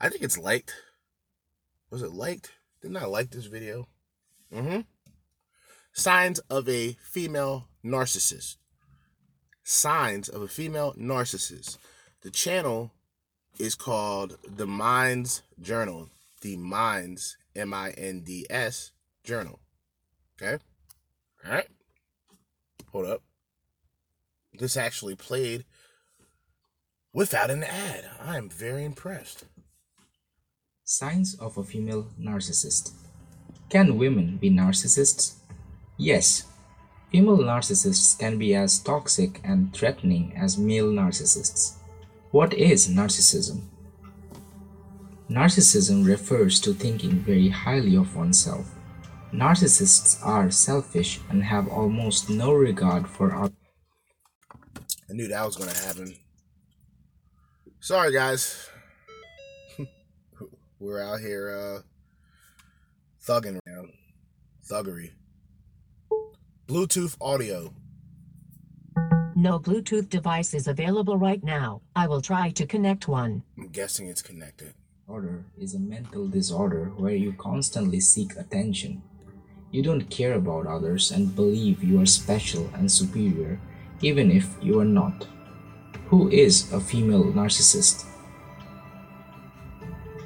[0.00, 0.72] I think it's liked.
[1.90, 2.52] Was it liked?
[2.80, 3.88] Didn't I like this video?
[4.54, 4.82] Mm-hmm.
[5.94, 8.58] Signs of a female narcissist.
[9.64, 11.78] Signs of a female narcissist.
[12.22, 12.92] The channel
[13.58, 16.08] is called The Minds Journal.
[16.40, 18.92] The Minds, M I N D S,
[19.24, 19.58] Journal.
[20.40, 20.62] Okay?
[21.44, 21.66] All right.
[22.92, 23.22] Hold up
[24.58, 25.64] this actually played
[27.12, 28.04] without an ad.
[28.20, 29.44] I am very impressed.
[30.84, 32.92] Signs of a female narcissist.
[33.70, 35.34] Can women be narcissists?
[35.96, 36.44] Yes.
[37.10, 41.74] Female narcissists can be as toxic and threatening as male narcissists.
[42.32, 43.62] What is narcissism?
[45.30, 48.74] Narcissism refers to thinking very highly of oneself.
[49.32, 53.63] Narcissists are selfish and have almost no regard for others.
[55.14, 56.16] I knew that was going to happen.
[57.78, 58.68] Sorry, guys.
[60.80, 61.82] We're out here uh,
[63.24, 63.92] thugging around.
[64.68, 65.12] Thuggery.
[66.66, 67.72] Bluetooth audio.
[69.36, 71.82] No Bluetooth device is available right now.
[71.94, 73.44] I will try to connect one.
[73.56, 74.74] I'm guessing it's connected.
[75.06, 79.00] Disorder is a mental disorder where you constantly seek attention.
[79.70, 83.60] You don't care about others and believe you are special and superior
[84.00, 85.26] even if you are not.
[86.06, 88.06] Who is a female narcissist?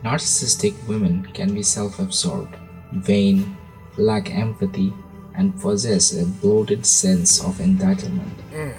[0.02, 2.56] Narcissistic women can be self absorbed,
[2.92, 3.56] vain,
[3.96, 4.92] lack empathy,
[5.34, 8.34] and possess a bloated sense of entitlement.
[8.52, 8.74] Mm.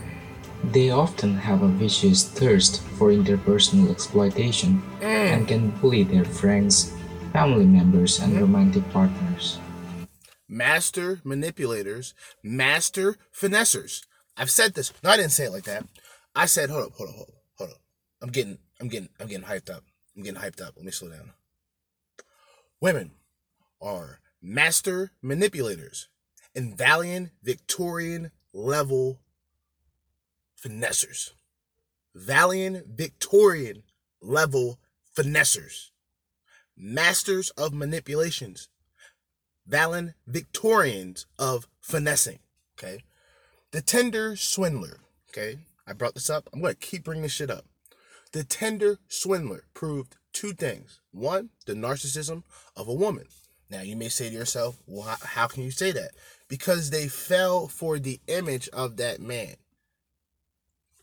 [0.71, 5.03] They often have a vicious thirst for interpersonal exploitation mm.
[5.03, 6.93] and can bully their friends,
[7.31, 8.41] family members, and mm.
[8.41, 9.59] romantic partners.
[10.47, 12.13] Master manipulators,
[12.43, 14.05] master finessers.
[14.39, 14.93] I've said this.
[15.03, 15.85] No, I didn't say it like that.
[16.33, 17.81] I said, hold up, hold up, hold up, hold up.
[18.21, 19.83] I'm getting, I'm getting, I'm getting hyped up.
[20.15, 20.73] I'm getting hyped up.
[20.77, 21.33] Let me slow down.
[22.79, 23.11] Women
[23.81, 26.07] are master manipulators
[26.55, 29.19] and valiant Victorian level
[30.55, 31.33] finessers.
[32.15, 33.83] Valiant Victorian
[34.21, 34.79] level
[35.17, 35.91] finessers.
[36.77, 38.69] Masters of manipulations.
[39.67, 42.39] Valiant Victorians of finessing.
[42.77, 43.03] Okay.
[43.71, 44.99] The Tinder swindler.
[45.29, 46.49] Okay, I brought this up.
[46.51, 47.65] I'm going to keep bringing this shit up.
[48.31, 50.99] The Tinder swindler proved two things.
[51.11, 52.43] One, the narcissism
[52.75, 53.25] of a woman.
[53.69, 56.11] Now, you may say to yourself, well, how, how can you say that?
[56.47, 59.55] Because they fell for the image of that man.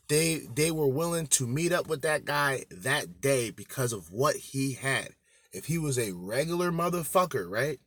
[0.08, 4.36] They they were willing to meet up with that guy that day because of what
[4.36, 5.10] he had.
[5.52, 7.80] If he was a regular motherfucker, right?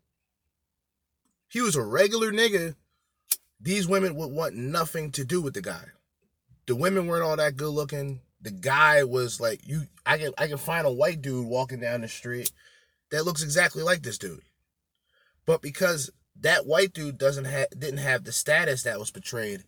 [1.47, 2.75] He was a regular nigga
[3.59, 5.85] these women would want nothing to do with the guy.
[6.67, 8.21] The women weren't all that good looking.
[8.41, 12.01] The guy was like you I can I can find a white dude walking down
[12.01, 12.51] the street
[13.11, 14.41] that looks exactly like this dude.
[15.45, 19.63] But because that white dude doesn't have didn't have the status that was portrayed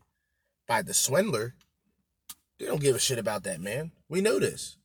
[0.68, 1.56] by the swindler,
[2.60, 3.92] they don't give a shit about that man.
[4.08, 4.78] We know this.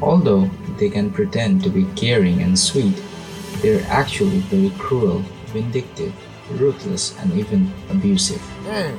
[0.00, 3.00] Although they can pretend to be caring and sweet,
[3.62, 6.12] they're actually very cruel, vindictive,
[6.52, 8.40] ruthless, and even abusive.
[8.64, 8.96] Mm.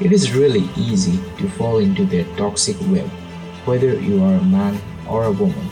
[0.00, 3.08] It is really easy to fall into their toxic web,
[3.64, 5.68] whether you are a man or a woman.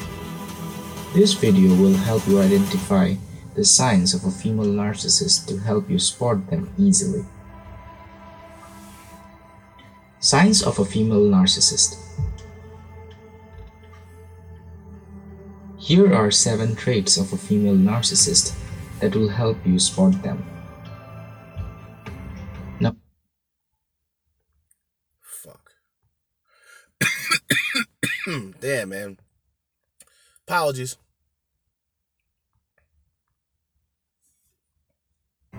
[1.12, 3.14] This video will help you identify
[3.54, 7.24] the signs of a female narcissist to help you spot them easily.
[10.20, 11.98] Signs of a female narcissist.
[15.78, 18.54] Here are seven traits of a female narcissist
[19.02, 20.38] that will help you spot them.
[22.80, 22.94] Now,
[25.20, 25.72] fuck.
[28.60, 29.18] Damn, man.
[30.46, 30.96] Apologies.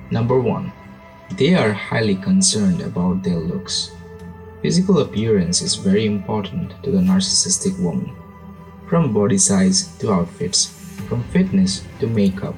[0.09, 0.71] Number one,
[1.37, 3.91] They are highly concerned about their looks.
[4.61, 8.13] Physical appearance is very important to the narcissistic woman.
[8.87, 10.67] From body size to outfits,
[11.09, 12.55] from fitness to makeup,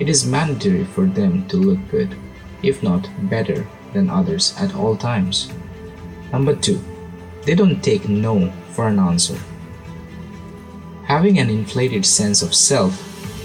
[0.00, 2.16] it is mandatory for them to look good,
[2.62, 5.52] if not better than others at all times.
[6.32, 6.82] Number 2.
[7.44, 9.38] They don't take no for an answer.
[11.04, 12.96] Having an inflated sense of self,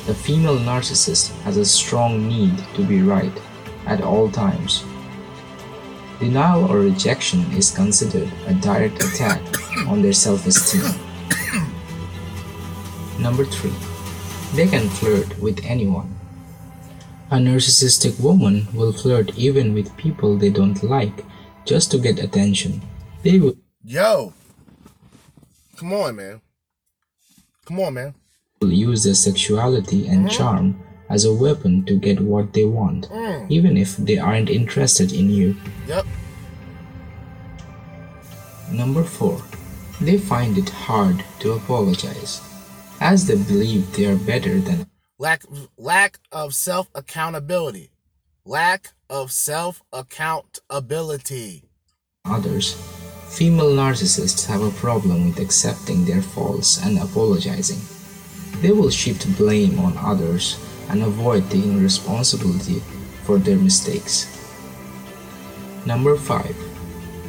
[0.05, 3.33] the female narcissist has a strong need to be right
[3.85, 4.85] at all times.
[6.19, 9.41] Denial or rejection is considered a direct attack
[9.87, 10.93] on their self esteem.
[13.19, 13.71] Number 3.
[14.53, 16.14] They can flirt with anyone.
[17.32, 21.26] A narcissistic woman will flirt even with people they don't like
[21.65, 22.82] just to get attention.
[23.23, 24.34] They will Yo,
[25.78, 26.41] come on, man.
[27.65, 28.15] Come on, man.
[28.59, 30.36] Will use their sexuality and mm-hmm.
[30.36, 33.51] charm as a weapon to get what they want, mm.
[33.51, 35.55] even if they aren't interested in you.
[35.88, 36.05] Yep.
[38.71, 39.39] Number 4.
[40.01, 42.41] They find it hard to apologize,
[42.99, 44.88] as they believe they are better than
[45.18, 45.43] Lack
[45.78, 47.89] lack of self accountability.
[48.43, 51.63] Lack of self accountability.
[52.26, 52.76] others.
[53.30, 57.80] Female narcissists have a problem with accepting their faults and apologizing.
[58.61, 60.57] They will shift blame on others
[60.89, 62.80] and avoid taking responsibility
[63.24, 64.28] for their mistakes.
[65.86, 66.55] Number 5.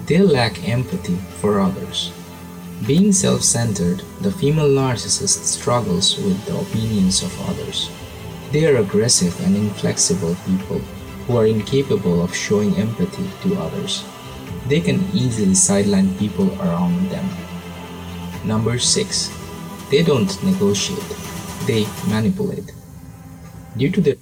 [0.07, 2.13] They lack empathy for others.
[2.85, 7.89] Being self centered, the female narcissist struggles with the opinions of others.
[8.53, 10.79] They are aggressive and inflexible people
[11.25, 14.05] who are incapable of showing empathy to others.
[14.69, 17.27] They can easily sideline people around them.
[18.45, 19.33] Number 6.
[19.91, 21.17] They don't negotiate,
[21.67, 22.71] they manipulate.
[23.77, 24.19] Due to the.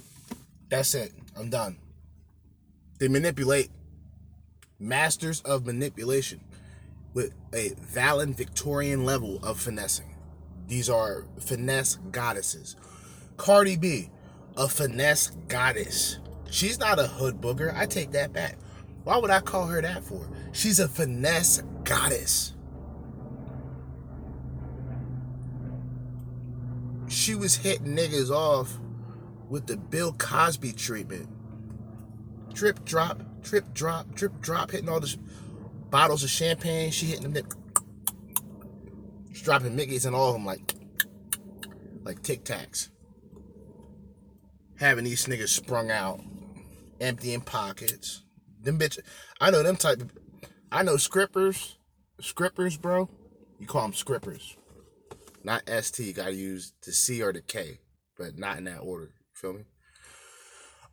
[0.69, 1.11] That's it.
[1.35, 1.77] I'm done.
[2.99, 3.69] They manipulate.
[4.79, 6.39] Masters of manipulation
[7.55, 10.15] a valid Victorian level of finessing.
[10.67, 12.75] These are finesse goddesses.
[13.37, 14.09] Cardi B,
[14.57, 16.19] a finesse goddess.
[16.49, 17.73] She's not a hood booger.
[17.75, 18.57] I take that back.
[19.03, 20.27] Why would I call her that for?
[20.51, 22.53] She's a finesse goddess.
[27.07, 28.79] She was hitting niggas off
[29.47, 31.29] with the Bill Cosby treatment.
[32.53, 35.17] Drip drop, drip drop, drip drop, hitting all the sh-
[35.95, 36.91] bottles of champagne.
[36.91, 37.31] She hitting them.
[37.31, 37.53] nip-
[39.31, 40.73] She's dropping Mickeys and all of them like,
[42.03, 42.89] like Tic Tacs.
[44.77, 46.19] Having these niggas sprung out,
[46.99, 48.25] emptying pockets.
[48.61, 48.99] Them bitch,
[49.39, 50.03] I know them type.
[50.69, 51.77] I know scrippers,
[52.19, 53.09] scrippers, bro.
[53.57, 54.57] You call them scrippers,
[55.45, 55.99] not st.
[56.09, 57.79] You Got to use the c or the k,
[58.17, 59.13] but not in that order.
[59.31, 59.61] Feel me?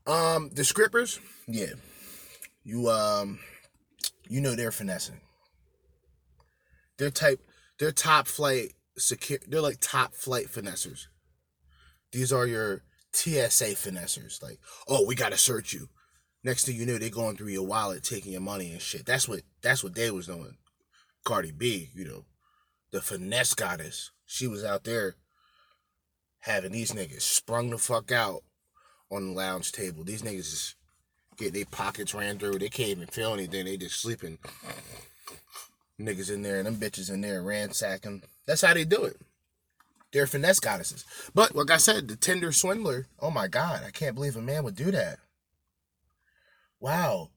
[0.06, 1.72] Um, the scrippers, yeah.
[2.62, 3.40] You um,
[4.32, 5.20] you know they're finessing.
[6.98, 7.40] They're type.
[7.78, 9.38] They're top flight secure.
[9.46, 11.06] They're like top flight finessers.
[12.12, 14.42] These are your TSA finessers.
[14.42, 14.58] Like,
[14.88, 15.90] oh, we gotta search you.
[16.42, 19.04] Next thing you know, they're going through your wallet, taking your money and shit.
[19.04, 20.56] That's what that's what they was doing.
[21.24, 22.24] Cardi B, you know,
[22.90, 24.12] the finesse goddess.
[24.24, 25.16] She was out there
[26.40, 28.44] having these niggas sprung the fuck out
[29.10, 30.04] on the lounge table.
[30.04, 30.74] These niggas is
[31.36, 32.58] get their pockets ran through.
[32.58, 33.64] They can't even feel anything.
[33.64, 34.38] They just sleeping.
[36.00, 38.22] Niggas in there and them bitches in there ransacking.
[38.46, 39.16] That's how they do it.
[40.12, 41.04] They're finesse goddesses.
[41.34, 43.06] But like I said, the Tinder swindler.
[43.20, 45.18] Oh my god, I can't believe a man would do that.
[46.80, 47.30] Wow.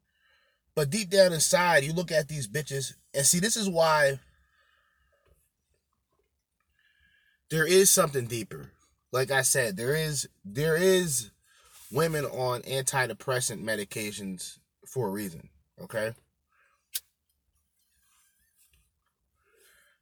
[0.74, 4.20] But deep down inside, you look at these bitches and see this is why
[7.50, 8.72] there is something deeper.
[9.12, 11.32] Like I said, there is there is
[11.92, 15.50] women on antidepressant medications for a reason,
[15.82, 16.14] okay?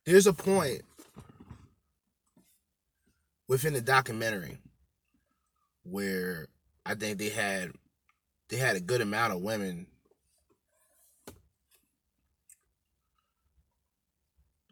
[0.05, 0.81] There's a point
[3.47, 4.57] within the documentary
[5.83, 6.47] where
[6.85, 7.71] I think they had
[8.49, 9.87] they had a good amount of women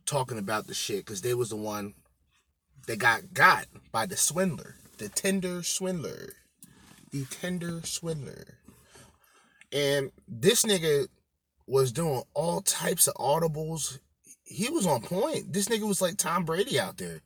[0.05, 1.93] talking about the shit because they was the one
[2.87, 6.33] that got got by the swindler, the Tinder swindler,
[7.11, 8.57] the Tinder swindler,
[9.71, 11.07] and this nigga
[11.67, 13.99] was doing all types of audibles.
[14.43, 15.53] He was on point.
[15.53, 17.21] This nigga was like Tom Brady out there.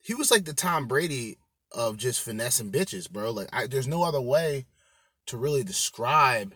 [0.00, 1.36] He was like the Tom Brady
[1.72, 3.30] of just finessing bitches, bro.
[3.30, 4.66] Like, I, there's no other way
[5.26, 6.54] to really describe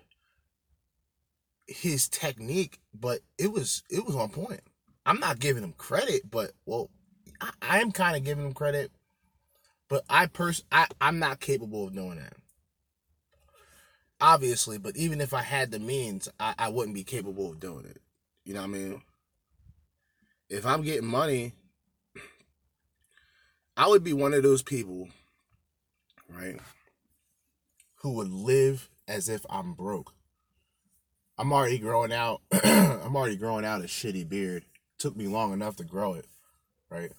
[1.67, 4.61] his technique, but it was it was on point.
[5.07, 6.91] I'm not giving him credit, but well,
[7.63, 8.91] I, am kind of giving him credit,
[9.89, 12.35] but I pers I I'm not capable of doing that.
[14.21, 17.85] Obviously, but even if I had the means, I, I wouldn't be capable of doing
[17.87, 17.99] it.
[18.45, 19.03] You know what I mean?
[20.49, 21.53] If I'm getting money,
[23.77, 25.09] I would be one of those people,
[26.29, 26.59] right,
[27.97, 30.13] who would live as if I'm broke.
[31.39, 32.43] I'm already growing out.
[32.53, 34.65] I'm already growing out a shitty beard.
[34.99, 36.27] took me long enough to grow it,
[36.91, 37.13] right?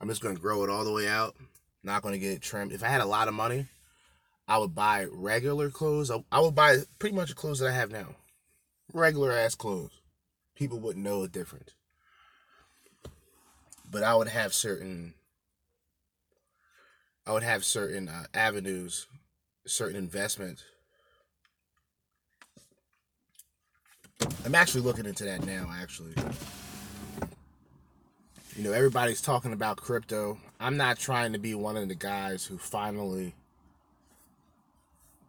[0.00, 1.36] I'm just gonna grow it all the way out.
[1.82, 2.72] Not gonna get it trimmed.
[2.72, 3.66] If I had a lot of money,
[4.48, 6.10] I would buy regular clothes.
[6.10, 8.16] I, I would buy pretty much the clothes that I have now,
[8.94, 10.00] regular ass clothes.
[10.54, 11.74] People wouldn't know the difference.
[13.90, 15.14] But I would have certain.
[17.26, 19.06] I would have certain uh, avenues,
[19.66, 20.64] certain investments.
[24.46, 25.70] I'm actually looking into that now.
[25.78, 26.14] Actually,
[28.56, 30.38] you know, everybody's talking about crypto.
[30.58, 33.34] I'm not trying to be one of the guys who finally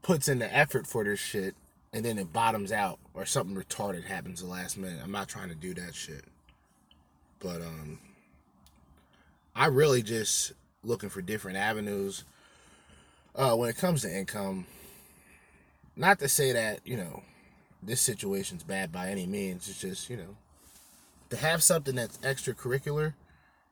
[0.02, 1.56] puts in the effort for this shit
[1.92, 5.00] and then it bottoms out or something retarded happens the last minute.
[5.04, 6.24] I'm not trying to do that shit.
[7.40, 8.00] But um
[9.56, 12.24] I really just looking for different avenues
[13.36, 14.66] uh when it comes to income.
[15.96, 17.24] Not to say that, you know,
[17.84, 19.68] this situation's bad by any means.
[19.68, 20.38] It's just, you know,
[21.30, 23.14] to have something that's extracurricular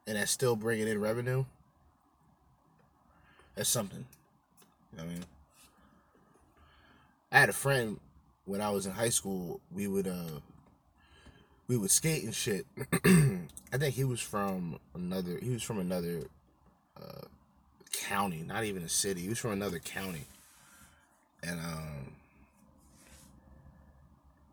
[0.05, 1.45] and that's still bringing in revenue.
[3.55, 4.05] That's something.
[4.91, 5.25] You know I mean?
[7.31, 7.99] I had a friend
[8.45, 9.59] when I was in high school.
[9.71, 10.39] We would uh
[11.67, 12.65] we would skate and shit.
[13.03, 15.37] I think he was from another.
[15.41, 16.23] He was from another
[16.97, 17.27] uh,
[17.91, 19.21] county, not even a city.
[19.21, 20.23] He was from another county,
[21.43, 22.11] and um,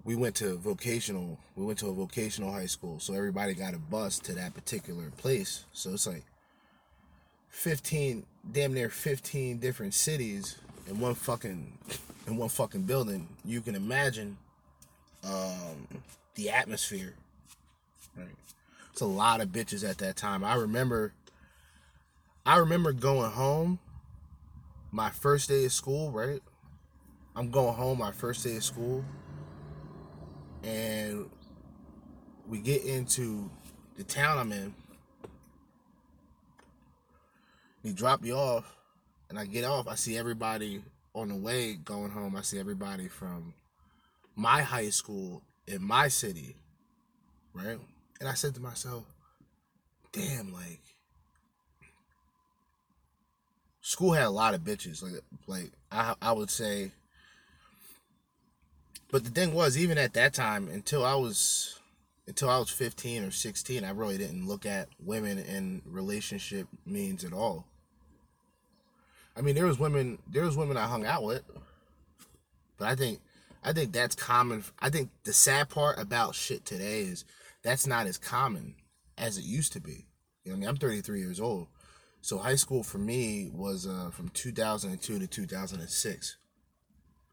[0.03, 1.39] we went to vocational.
[1.55, 5.11] We went to a vocational high school, so everybody got a bus to that particular
[5.17, 5.65] place.
[5.73, 6.25] So it's like
[7.49, 10.57] fifteen, damn near fifteen different cities
[10.89, 11.79] in one fucking
[12.27, 14.37] in one fucking building, you can imagine
[15.25, 15.89] um,
[16.35, 17.15] the atmosphere.
[18.17, 18.29] Right.
[18.93, 20.45] It's a lot of bitches at that time.
[20.45, 21.13] I remember
[22.47, 23.79] I remember going home
[24.93, 26.43] my first day of school, right?
[27.35, 29.05] I'm going home my first day of school
[30.63, 31.29] and
[32.47, 33.51] we get into
[33.97, 34.75] the town I'm in.
[37.83, 38.77] He drop me off
[39.29, 40.83] and I get off, I see everybody
[41.15, 43.55] on the way going home, I see everybody from
[44.35, 46.57] my high school in my city,
[47.53, 47.79] right?
[48.21, 49.05] And I said to myself,
[50.13, 50.81] damn, like,
[53.81, 55.03] school had a lot of bitches.
[55.03, 56.91] Like, like I, I would say,
[59.11, 61.79] but the thing was, even at that time, until I was,
[62.27, 67.23] until I was 15 or 16, I really didn't look at women in relationship means
[67.23, 67.67] at all.
[69.37, 71.43] I mean, there was women, there was women I hung out with,
[72.79, 73.21] but I think,
[73.63, 74.65] I think that's common.
[74.79, 77.25] I think the sad part about shit today is
[77.63, 78.77] that's not as common
[79.19, 80.07] as it used to be.
[80.45, 81.67] You know, I mean, I'm 33 years old,
[82.21, 86.37] so high school for me was uh, from 2002 to 2006.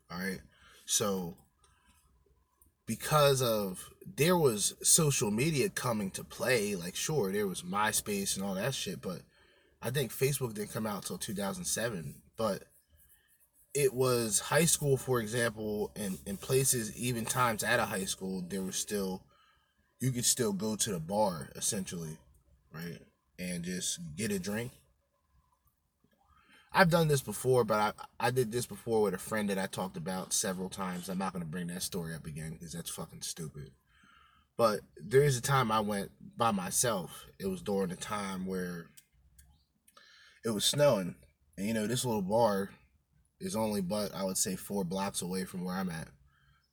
[0.10, 0.42] All right,
[0.86, 1.38] so
[2.86, 8.44] because of there was social media coming to play, like sure there was MySpace and
[8.44, 9.22] all that shit, but
[9.82, 12.64] I think Facebook didn't come out till 2007, but
[13.74, 18.44] it was high school, for example, and in places, even times at a high school,
[18.48, 19.24] there was still,
[20.00, 22.18] you could still go to the bar, essentially,
[22.74, 23.00] right?
[23.40, 24.72] And just get a drink.
[26.74, 27.80] I've done this before, but
[28.20, 31.10] I, I did this before with a friend that I talked about several times.
[31.10, 33.72] I'm not going to bring that story up again because that's fucking stupid.
[34.58, 37.26] But there is a time I went by myself.
[37.40, 38.92] It was during a time where
[40.44, 41.16] it was snowing,
[41.58, 42.72] and you know this little bar
[43.40, 46.08] is only but I would say four blocks away from where I'm at,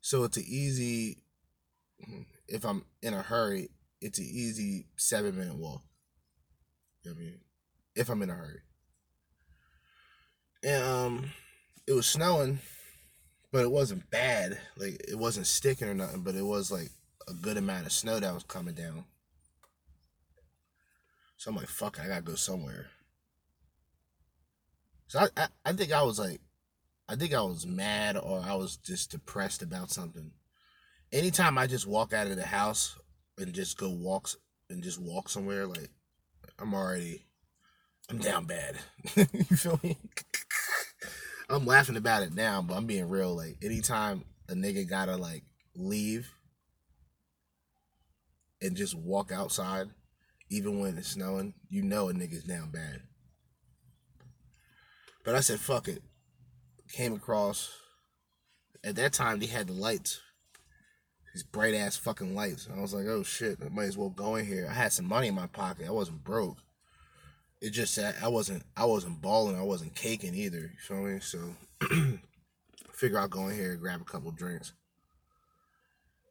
[0.00, 1.22] so it's an easy.
[2.46, 5.82] If I'm in a hurry, it's an easy seven minute walk.
[7.02, 7.40] You know I mean,
[7.94, 8.60] if I'm in a hurry,
[10.62, 11.30] and um,
[11.86, 12.60] it was snowing,
[13.52, 14.58] but it wasn't bad.
[14.76, 16.90] Like it wasn't sticking or nothing, but it was like
[17.28, 19.04] a good amount of snow that was coming down.
[21.36, 22.86] So I'm like, fuck, I gotta go somewhere.
[25.09, 26.40] So I, I, I think I was like,
[27.09, 30.30] I think I was mad or I was just depressed about something.
[31.11, 32.98] Anytime I just walk out of the house
[33.38, 34.36] and just go walks
[34.68, 35.88] and just walk somewhere, like
[36.59, 37.24] I'm already,
[38.11, 38.76] I'm down bad.
[39.16, 39.96] you feel me?
[41.48, 43.34] I'm laughing about it now, but I'm being real.
[43.34, 45.44] Like anytime a nigga gotta like
[45.74, 46.30] leave
[48.61, 49.88] and just walk outside,
[50.50, 53.00] even when it's snowing, you know a nigga's down bad.
[55.29, 56.03] But I said, fuck it.
[56.91, 57.70] Came across
[58.83, 60.22] At that time, they had the lights,
[61.35, 62.66] these bright ass fucking lights.
[62.74, 64.66] I was like, oh shit, I might as well go in here.
[64.70, 65.87] I had some money in my pocket.
[65.87, 66.57] I wasn't broke.
[67.61, 69.59] It just that I wasn't I wasn't balling.
[69.59, 70.61] I wasn't caking either.
[70.61, 71.20] You feel me?
[71.20, 71.57] So
[72.95, 74.72] figure I'll go in here and grab a couple drinks.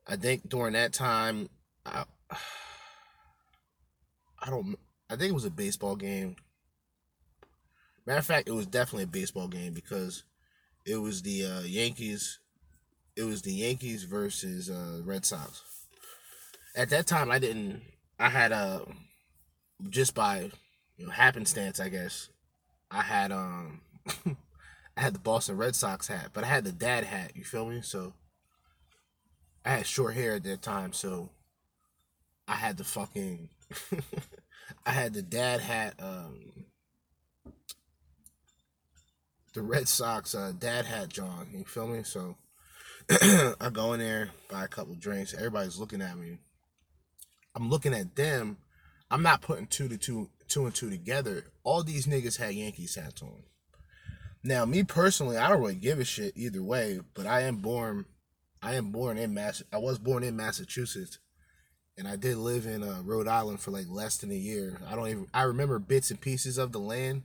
[0.07, 1.49] I think during that time,
[1.85, 2.05] I,
[4.39, 4.75] I don't.
[5.07, 6.35] I think it was a baseball game.
[8.07, 10.23] Matter of fact, it was definitely a baseball game because
[10.85, 12.39] it was the uh, Yankees.
[13.17, 15.61] It was the Yankees versus uh, Red Sox.
[16.73, 17.81] At that time, I didn't.
[18.17, 18.85] I had a uh,
[19.89, 20.49] just by
[20.95, 22.29] you know happenstance, I guess.
[22.89, 23.81] I had um,
[24.95, 27.33] I had the Boston Red Sox hat, but I had the dad hat.
[27.35, 27.81] You feel me?
[27.81, 28.13] So
[29.65, 31.29] I had short hair at that time, so
[32.47, 33.49] I had the fucking
[34.85, 36.67] I had the dad hat um
[39.57, 41.47] the Red Sox uh, dad hat John.
[41.51, 42.03] You feel me?
[42.03, 42.35] So
[43.09, 45.33] I go in there, buy a couple drinks.
[45.33, 46.37] Everybody's looking at me.
[47.55, 48.57] I'm looking at them.
[49.09, 51.45] I'm not putting two to two two and two together.
[51.63, 53.43] All these niggas had Yankees hats on.
[54.43, 58.05] Now, me personally, I don't really give a shit either way, but I am born
[58.61, 61.17] I am born in Mass I was born in Massachusetts
[61.97, 64.79] and I did live in uh, Rhode Island for like less than a year.
[64.87, 67.23] I don't even I remember bits and pieces of the land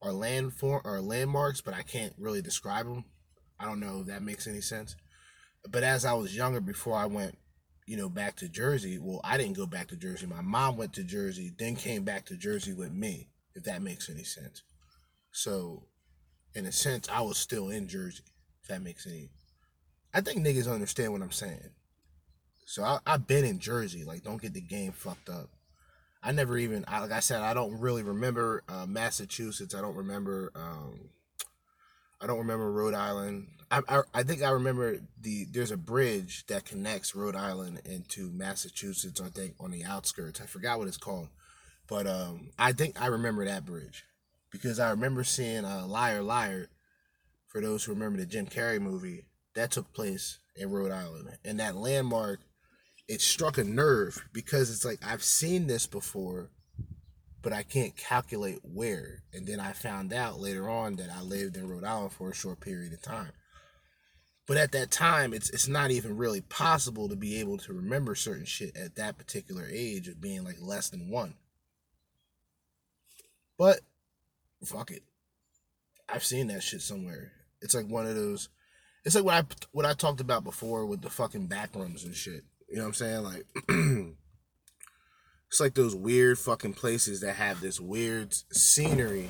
[0.00, 3.04] or land form or landmarks, but I can't really describe them.
[3.58, 4.96] I don't know if that makes any sense.
[5.68, 7.36] But as I was younger, before I went,
[7.86, 10.26] you know, back to Jersey, well, I didn't go back to Jersey.
[10.26, 14.08] My mom went to Jersey, then came back to Jersey with me, if that makes
[14.08, 14.62] any sense.
[15.32, 15.84] So,
[16.54, 18.24] in a sense, I was still in Jersey,
[18.62, 19.30] if that makes any.
[20.14, 21.70] I think niggas understand what I'm saying.
[22.64, 24.04] So I, I've been in Jersey.
[24.04, 25.50] Like, don't get the game fucked up.
[26.22, 29.74] I never even, like I said, I don't really remember uh, Massachusetts.
[29.74, 30.52] I don't remember.
[30.54, 31.10] Um,
[32.20, 33.48] I don't remember Rhode Island.
[33.70, 38.30] I, I, I think I remember the there's a bridge that connects Rhode Island into
[38.30, 39.20] Massachusetts.
[39.20, 40.40] I think on the outskirts.
[40.40, 41.28] I forgot what it's called,
[41.88, 44.04] but um, I think I remember that bridge
[44.50, 46.68] because I remember seeing uh, Liar Liar.
[47.46, 49.24] For those who remember the Jim Carrey movie,
[49.56, 52.38] that took place in Rhode Island, and that landmark
[53.10, 56.48] it struck a nerve because it's like I've seen this before,
[57.42, 59.24] but I can't calculate where.
[59.32, 62.34] And then I found out later on that I lived in Rhode Island for a
[62.34, 63.32] short period of time.
[64.46, 68.14] But at that time, it's it's not even really possible to be able to remember
[68.14, 71.34] certain shit at that particular age of being like less than one.
[73.58, 73.80] But
[74.64, 75.02] fuck it.
[76.08, 77.32] I've seen that shit somewhere.
[77.60, 78.50] It's like one of those
[79.04, 82.44] it's like what I what I talked about before with the fucking backrooms and shit.
[82.70, 83.24] You know what I'm saying?
[83.24, 83.46] Like
[85.48, 89.28] it's like those weird fucking places that have this weird scenery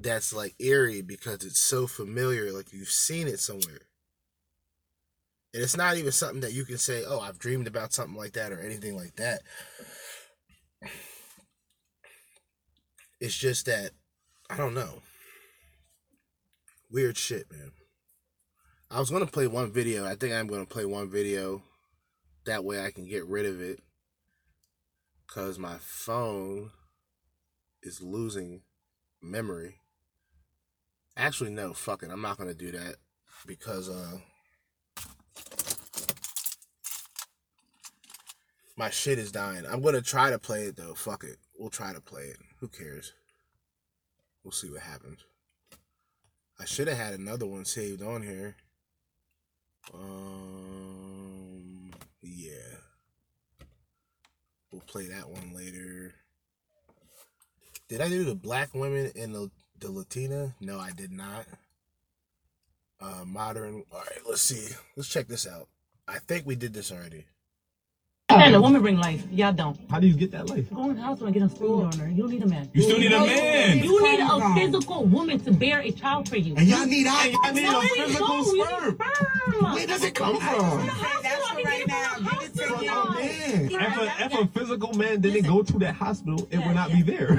[0.00, 3.80] that's like eerie because it's so familiar, like you've seen it somewhere.
[5.52, 8.34] And it's not even something that you can say, "Oh, I've dreamed about something like
[8.34, 9.42] that" or anything like that.
[13.20, 13.90] It's just that
[14.48, 15.02] I don't know.
[16.90, 17.72] Weird shit, man.
[18.88, 20.04] I was gonna play one video.
[20.04, 21.62] I think I'm gonna play one video
[22.46, 23.80] that way I can get rid of it.
[25.26, 26.70] Because my phone
[27.82, 28.62] is losing
[29.22, 29.76] memory.
[31.16, 32.10] Actually, no, fuck it.
[32.10, 32.96] I'm not going to do that.
[33.46, 34.18] Because, uh,
[38.76, 39.64] my shit is dying.
[39.66, 40.94] I'm going to try to play it, though.
[40.94, 41.38] Fuck it.
[41.58, 42.38] We'll try to play it.
[42.60, 43.12] Who cares?
[44.42, 45.24] We'll see what happens.
[46.58, 48.56] I should have had another one saved on here.
[49.92, 51.90] Um,
[52.22, 52.78] yeah.
[54.74, 56.12] We'll play that one later.
[57.88, 59.48] Did I do the black women and the,
[59.78, 60.52] the Latina?
[60.60, 61.46] No, I did not.
[63.00, 63.84] Uh, modern.
[63.92, 64.74] All right, let's see.
[64.96, 65.68] Let's check this out.
[66.08, 67.24] I think we did this already.
[68.30, 69.24] And a woman bring life.
[69.30, 69.78] Y'all don't.
[69.88, 70.68] How do you get that life?
[70.74, 72.08] Go in the hospital and get a sperm donor.
[72.08, 72.68] You don't need a man.
[72.72, 73.78] You still need a man.
[73.78, 76.56] You need a physical woman to bear a child for you.
[76.56, 78.46] And y'all need I, I need No, a physical don't.
[78.46, 78.98] You need sperm.
[78.98, 79.72] sperm.
[79.74, 80.90] Where does it come from?
[81.98, 83.04] That's for right now.
[83.14, 83.30] Give
[83.70, 86.58] it to man, if a, if a physical man didn't go to that hospital, it
[86.58, 87.32] would not be there.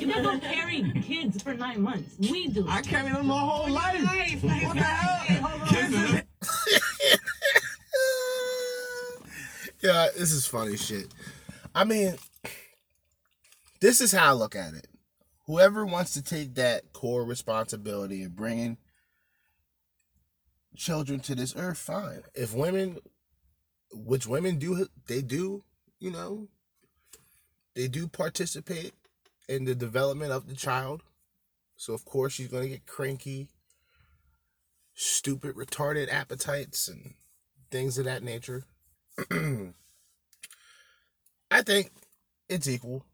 [0.00, 2.16] You guys don't carry kids for nine months.
[2.18, 2.66] We do.
[2.68, 4.42] I carried them my whole life.
[4.42, 5.66] What the hell?
[5.68, 6.22] Kids is-
[9.82, 11.06] yeah, this is funny shit.
[11.74, 12.16] I mean,
[13.80, 14.86] this is how I look at it.
[15.46, 18.78] Whoever wants to take that core responsibility of bringing
[20.76, 22.22] children to this earth, fine.
[22.34, 22.98] If women,
[23.92, 25.62] which women do, they do,
[25.98, 26.48] you know,
[27.74, 28.94] they do participate
[29.48, 31.02] in the development of the child.
[31.76, 33.48] So of course she's gonna get cranky.
[34.94, 37.14] stupid, retarded appetites and
[37.70, 38.64] things of that nature.
[41.50, 41.92] I think
[42.48, 43.04] it's equal.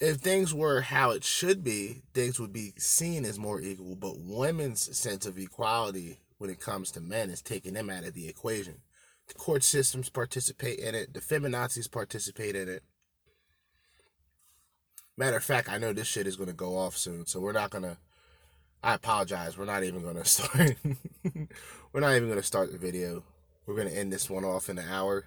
[0.00, 3.96] If things were how it should be, things would be seen as more equal.
[3.96, 8.14] But women's sense of equality when it comes to men is taking them out of
[8.14, 8.76] the equation.
[9.30, 12.82] The court systems participate in it, the feminazis participate in it.
[15.16, 17.52] Matter of fact, I know this shit is going to go off soon, so we're
[17.52, 17.96] not to.
[18.82, 19.56] I apologize.
[19.56, 20.76] We're not even going to start.
[21.92, 23.22] we're not even to start the video.
[23.66, 25.26] We're going to end this one off in an hour.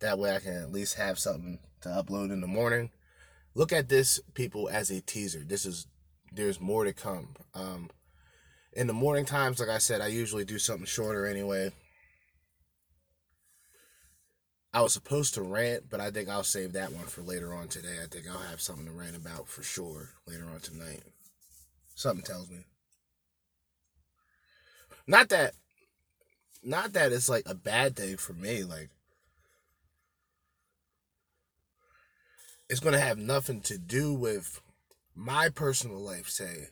[0.00, 2.92] That way I can at least have something to upload in the morning.
[3.54, 5.40] Look at this, people, as a teaser.
[5.44, 5.86] This is,
[6.32, 7.34] there's more to come.
[7.54, 7.90] Um,
[8.72, 11.72] in the morning times, like I said, I usually do something shorter anyway.
[14.74, 17.68] I was supposed to rant, but I think I'll save that one for later on
[17.68, 17.96] today.
[18.02, 21.02] I think I'll have something to rant about for sure later on tonight.
[21.94, 22.64] Something tells me.
[25.06, 25.54] Not that
[26.62, 28.88] not that it's like a bad thing for me, like
[32.68, 34.60] it's to have nothing to do with
[35.14, 36.68] my personal life say,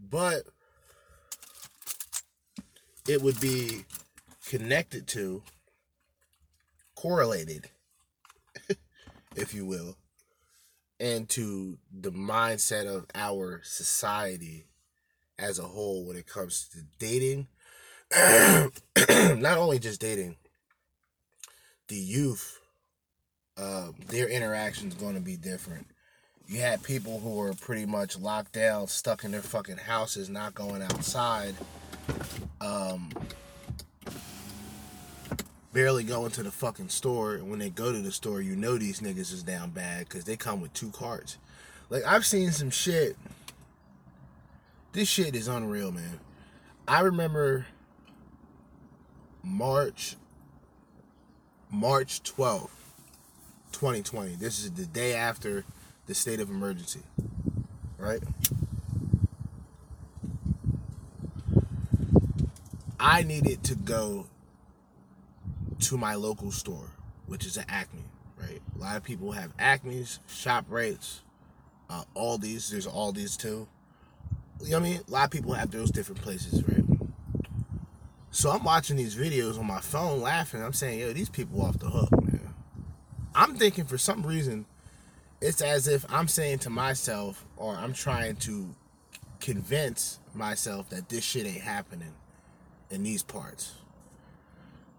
[0.00, 0.42] but
[3.06, 3.84] it would be
[4.48, 5.42] connected to
[7.02, 7.68] correlated,
[9.36, 9.96] if you will,
[11.00, 14.66] and to the mindset of our society
[15.36, 17.48] as a whole when it comes to dating.
[19.40, 20.36] Not only just dating,
[21.88, 22.60] the youth,
[23.56, 25.88] uh, their interactions going to be different.
[26.46, 30.54] You had people who were pretty much locked down, stuck in their fucking houses, not
[30.54, 31.56] going outside.
[32.60, 33.10] Um,
[35.72, 37.34] barely going to the fucking store.
[37.34, 40.24] And when they go to the store, you know these niggas is down bad because
[40.24, 41.38] they come with two carts.
[41.88, 43.16] Like, I've seen some shit.
[44.92, 46.20] This shit is unreal, man.
[46.86, 47.66] I remember
[49.42, 50.16] March,
[51.70, 52.70] March 12th,
[53.72, 54.34] 2020.
[54.36, 55.64] This is the day after
[56.06, 57.00] the state of emergency,
[57.96, 58.22] right?
[62.98, 64.26] I needed to go
[65.82, 66.90] to my local store,
[67.26, 68.04] which is an Acme,
[68.40, 68.60] right?
[68.76, 71.20] A lot of people have Acme's, ShopRites,
[71.90, 72.70] uh, Aldi's.
[72.70, 73.68] There's Aldi's too.
[74.62, 75.00] You know what I mean?
[75.06, 76.84] A lot of people have those different places, right?
[78.30, 80.62] So I'm watching these videos on my phone laughing.
[80.62, 82.54] I'm saying, yo, these people off the hook, man.
[83.34, 84.66] I'm thinking for some reason,
[85.40, 88.74] it's as if I'm saying to myself, or I'm trying to
[89.40, 92.14] convince myself that this shit ain't happening
[92.90, 93.74] in these parts.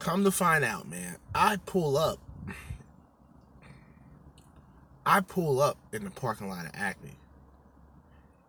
[0.04, 2.20] Come to find out, man, I pull up.
[5.06, 7.16] I pull up in the parking lot of Acme,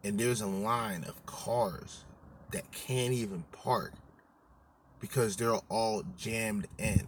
[0.02, 2.07] and there's a line of cars
[2.50, 3.92] that can't even park
[4.98, 7.07] because they're all jammed in.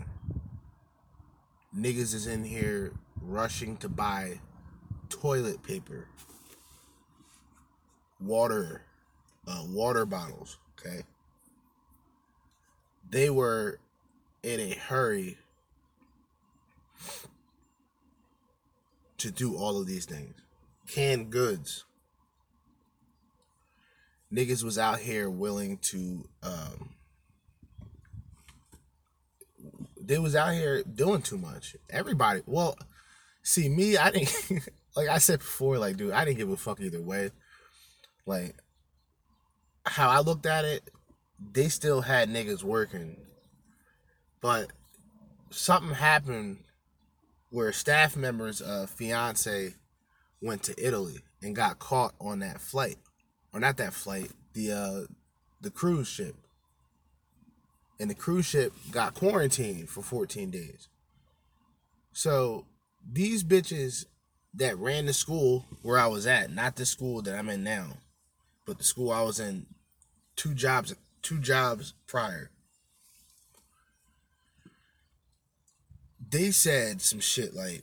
[1.77, 4.39] Niggas is in here rushing to buy
[5.09, 6.07] toilet paper,
[8.21, 8.83] water,
[9.49, 11.03] uh, water bottles, okay?
[13.11, 13.81] They were
[14.47, 15.37] in a hurry
[19.19, 20.37] to do all of these things.
[20.87, 21.85] Canned goods.
[24.33, 26.95] Niggas was out here willing to um
[30.01, 31.75] they was out here doing too much.
[31.91, 32.79] Everybody well,
[33.43, 36.81] see me, I didn't like I said before, like dude, I didn't give a fuck
[36.81, 37.33] either way.
[38.27, 38.55] Like
[39.85, 40.89] how I looked at it,
[41.53, 43.26] they still had niggas working
[44.47, 44.71] but
[45.51, 46.59] something happened
[47.51, 49.75] where staff members of fiance
[50.41, 52.95] went to Italy and got caught on that flight,
[53.53, 55.13] or not that flight, the uh,
[55.61, 56.37] the cruise ship,
[57.99, 60.87] and the cruise ship got quarantined for 14 days.
[62.13, 62.67] So
[63.05, 64.05] these bitches
[64.55, 67.97] that ran the school where I was at, not the school that I'm in now,
[68.65, 69.67] but the school I was in
[70.37, 72.53] two jobs two jobs prior
[76.37, 77.83] they said some shit like,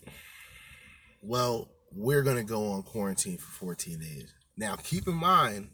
[1.24, 4.32] well, we're going to go on quarantine for 14 days.
[4.56, 5.70] Now, keep in mind,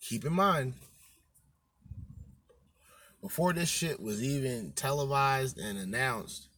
[0.00, 0.74] keep in mind,
[3.20, 6.48] before this shit was even televised and announced,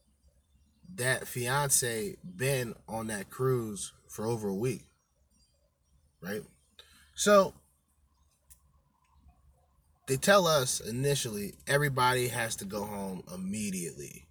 [0.97, 4.83] that fiance been on that cruise for over a week.
[6.21, 6.43] Right?
[7.15, 7.55] So,
[10.07, 14.27] they tell us initially everybody has to go home immediately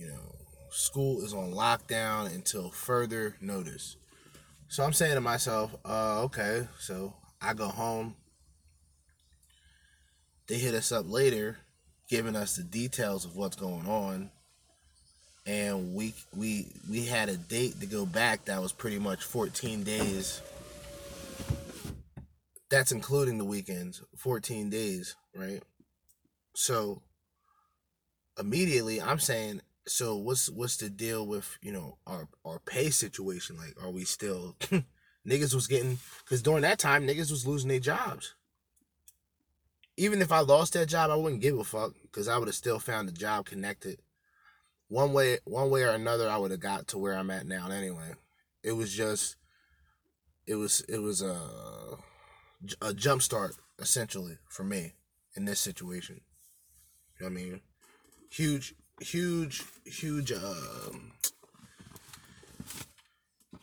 [0.00, 0.34] you know,
[0.70, 3.96] school is on lockdown until further notice.
[4.68, 8.16] So I'm saying to myself, uh, okay, so I go home.
[10.48, 11.58] they hit us up later,
[12.08, 14.30] giving us the details of what's going on.
[15.46, 19.82] And we we we had a date to go back that was pretty much 14
[19.82, 20.40] days.
[22.70, 25.62] That's including the weekends, 14 days, right?
[26.54, 27.02] So
[28.38, 29.60] immediately I'm saying,
[29.90, 33.56] so what's what's the deal with, you know, our our pay situation?
[33.56, 34.56] Like are we still
[35.26, 38.34] niggas was getting cuz during that time niggas was losing their jobs
[40.00, 42.54] even if I lost that job, I wouldn't give a fuck because I would have
[42.54, 43.98] still found a job connected.
[44.88, 47.70] One way, one way or another, I would have got to where I'm at now.
[47.70, 48.14] Anyway,
[48.62, 49.36] it was just,
[50.46, 51.38] it was, it was a,
[52.80, 54.94] a jump start essentially for me
[55.36, 56.22] in this situation.
[57.18, 57.60] You know what I mean?
[58.30, 61.12] Huge, huge, huge, um,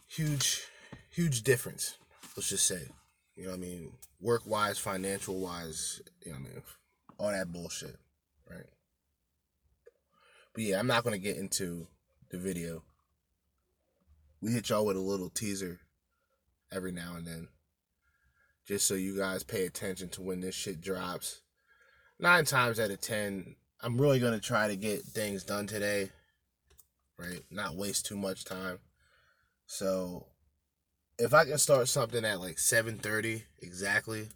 [0.08, 0.64] huge,
[1.12, 1.98] huge difference.
[2.36, 2.88] Let's just say.
[3.36, 3.92] You know what I mean?
[4.20, 6.64] Work wise, financial wise, you know what I mean?
[7.20, 7.96] All that bullshit,
[8.50, 8.66] right?
[10.54, 11.88] But yeah, I'm not gonna get into
[12.32, 12.84] the video.
[14.42, 15.80] We hit y'all with a little teaser
[16.72, 17.48] every now and then.
[18.68, 21.42] Just so you guys pay attention to when this shit drops.
[22.20, 26.12] Nine times out of ten, I'm really gonna try to get things done today.
[27.18, 27.44] Right?
[27.50, 28.80] Not waste too much time.
[29.66, 30.28] So
[31.20, 34.30] if I can start something at like seven thirty exactly,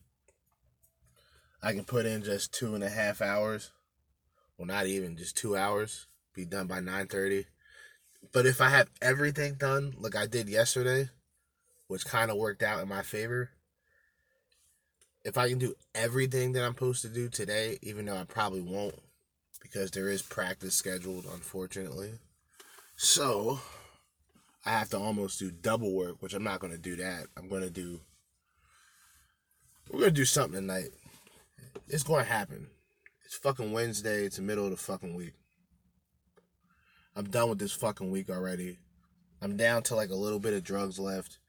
[1.62, 3.72] I can put in just two and a half hours.
[4.58, 6.08] Well, not even just two hours.
[6.34, 7.46] Be done by nine thirty.
[8.32, 11.10] But if I have everything done like I did yesterday,
[11.88, 13.50] which kind of worked out in my favor,
[15.24, 18.62] if I can do everything that I'm supposed to do today, even though I probably
[18.62, 18.96] won't,
[19.62, 22.14] because there is practice scheduled, unfortunately.
[22.96, 23.60] So
[24.66, 27.28] I have to almost do double work, which I'm not going to do that.
[27.38, 28.02] I'm going to do.
[29.90, 30.90] We're going to do something tonight.
[31.88, 32.68] It's going to happen.
[33.26, 34.26] It's fucking Wednesday.
[34.26, 35.34] It's the middle of the fucking week.
[37.16, 38.80] I'm done with this fucking week already.
[39.42, 41.40] I'm down to like a little bit of drugs left.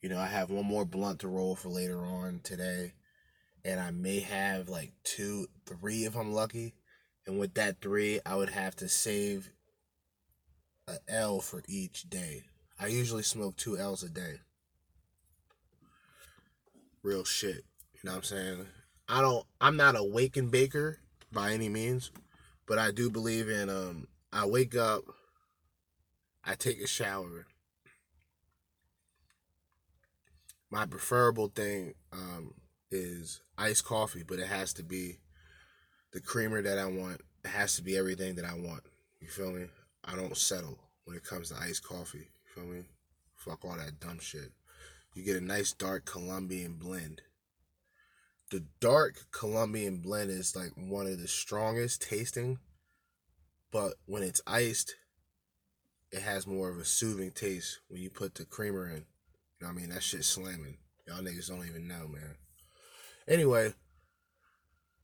[0.00, 2.92] You know, I have one more blunt to roll for later on today.
[3.64, 6.74] And I may have like two, three if I'm lucky.
[7.26, 9.50] And with that three, I would have to save
[10.88, 12.42] a L for each day.
[12.80, 14.40] I usually smoke two L's a day.
[17.02, 17.64] Real shit.
[17.94, 18.66] You know what I'm saying?
[19.08, 20.98] I don't I'm not a wake and baker
[21.32, 22.10] by any means,
[22.66, 25.02] but I do believe in um I wake up,
[26.44, 27.46] I take a shower.
[30.70, 32.54] My preferable thing um
[32.90, 35.18] is iced coffee, but it has to be
[36.12, 37.20] the creamer that I want.
[37.44, 38.82] Has to be everything that I want.
[39.20, 39.66] You feel me?
[40.04, 42.18] I don't settle when it comes to iced coffee.
[42.18, 42.82] You feel me?
[43.34, 44.52] Fuck all that dumb shit.
[45.14, 47.22] You get a nice dark Colombian blend.
[48.50, 52.58] The dark Colombian blend is like one of the strongest tasting,
[53.70, 54.94] but when it's iced,
[56.12, 58.96] it has more of a soothing taste when you put the creamer in.
[58.96, 59.90] You know what I mean?
[59.90, 60.76] That shit's slamming.
[61.06, 62.36] Y'all niggas don't even know, man.
[63.26, 63.72] Anyway,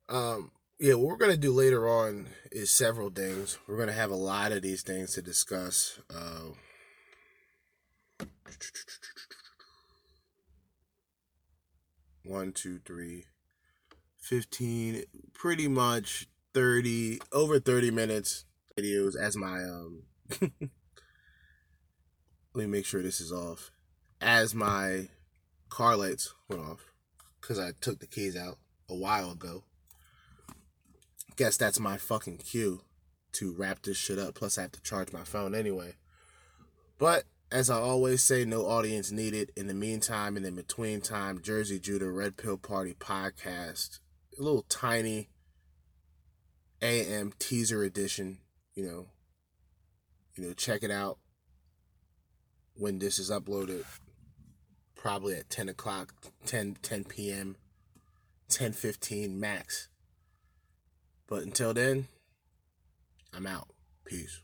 [0.08, 3.58] um, yeah, what we're gonna do later on is several things.
[3.66, 5.98] We're gonna have a lot of these things to discuss.
[6.08, 6.52] Uh,
[12.24, 13.24] one, two, three,
[14.18, 15.02] 15,
[15.32, 18.44] pretty much 30, over 30 minutes
[18.78, 20.04] videos as my, um,
[20.40, 20.52] let
[22.54, 23.72] me make sure this is off.
[24.20, 25.08] As my
[25.70, 26.92] car lights went off,
[27.40, 28.58] because I took the keys out
[28.88, 29.64] a while ago
[31.38, 32.80] guess that's my fucking cue
[33.30, 34.34] to wrap this shit up.
[34.34, 35.94] Plus, I have to charge my phone anyway.
[36.98, 39.52] But as I always say, no audience needed.
[39.56, 44.00] In the meantime, and in between time, Jerzee Judah Red Pill Party podcast,
[44.36, 45.28] a little tiny
[46.82, 48.38] AM teaser edition.
[48.74, 49.06] You know,
[50.34, 51.18] you know, check it out
[52.74, 53.84] when this is uploaded.
[54.96, 56.12] Probably at 10 o'clock,
[56.46, 57.56] 10, 10 p.m.,
[58.48, 59.88] 10 15 max.
[61.28, 62.08] But until then,
[63.34, 63.68] I'm out.
[64.04, 64.40] Peace.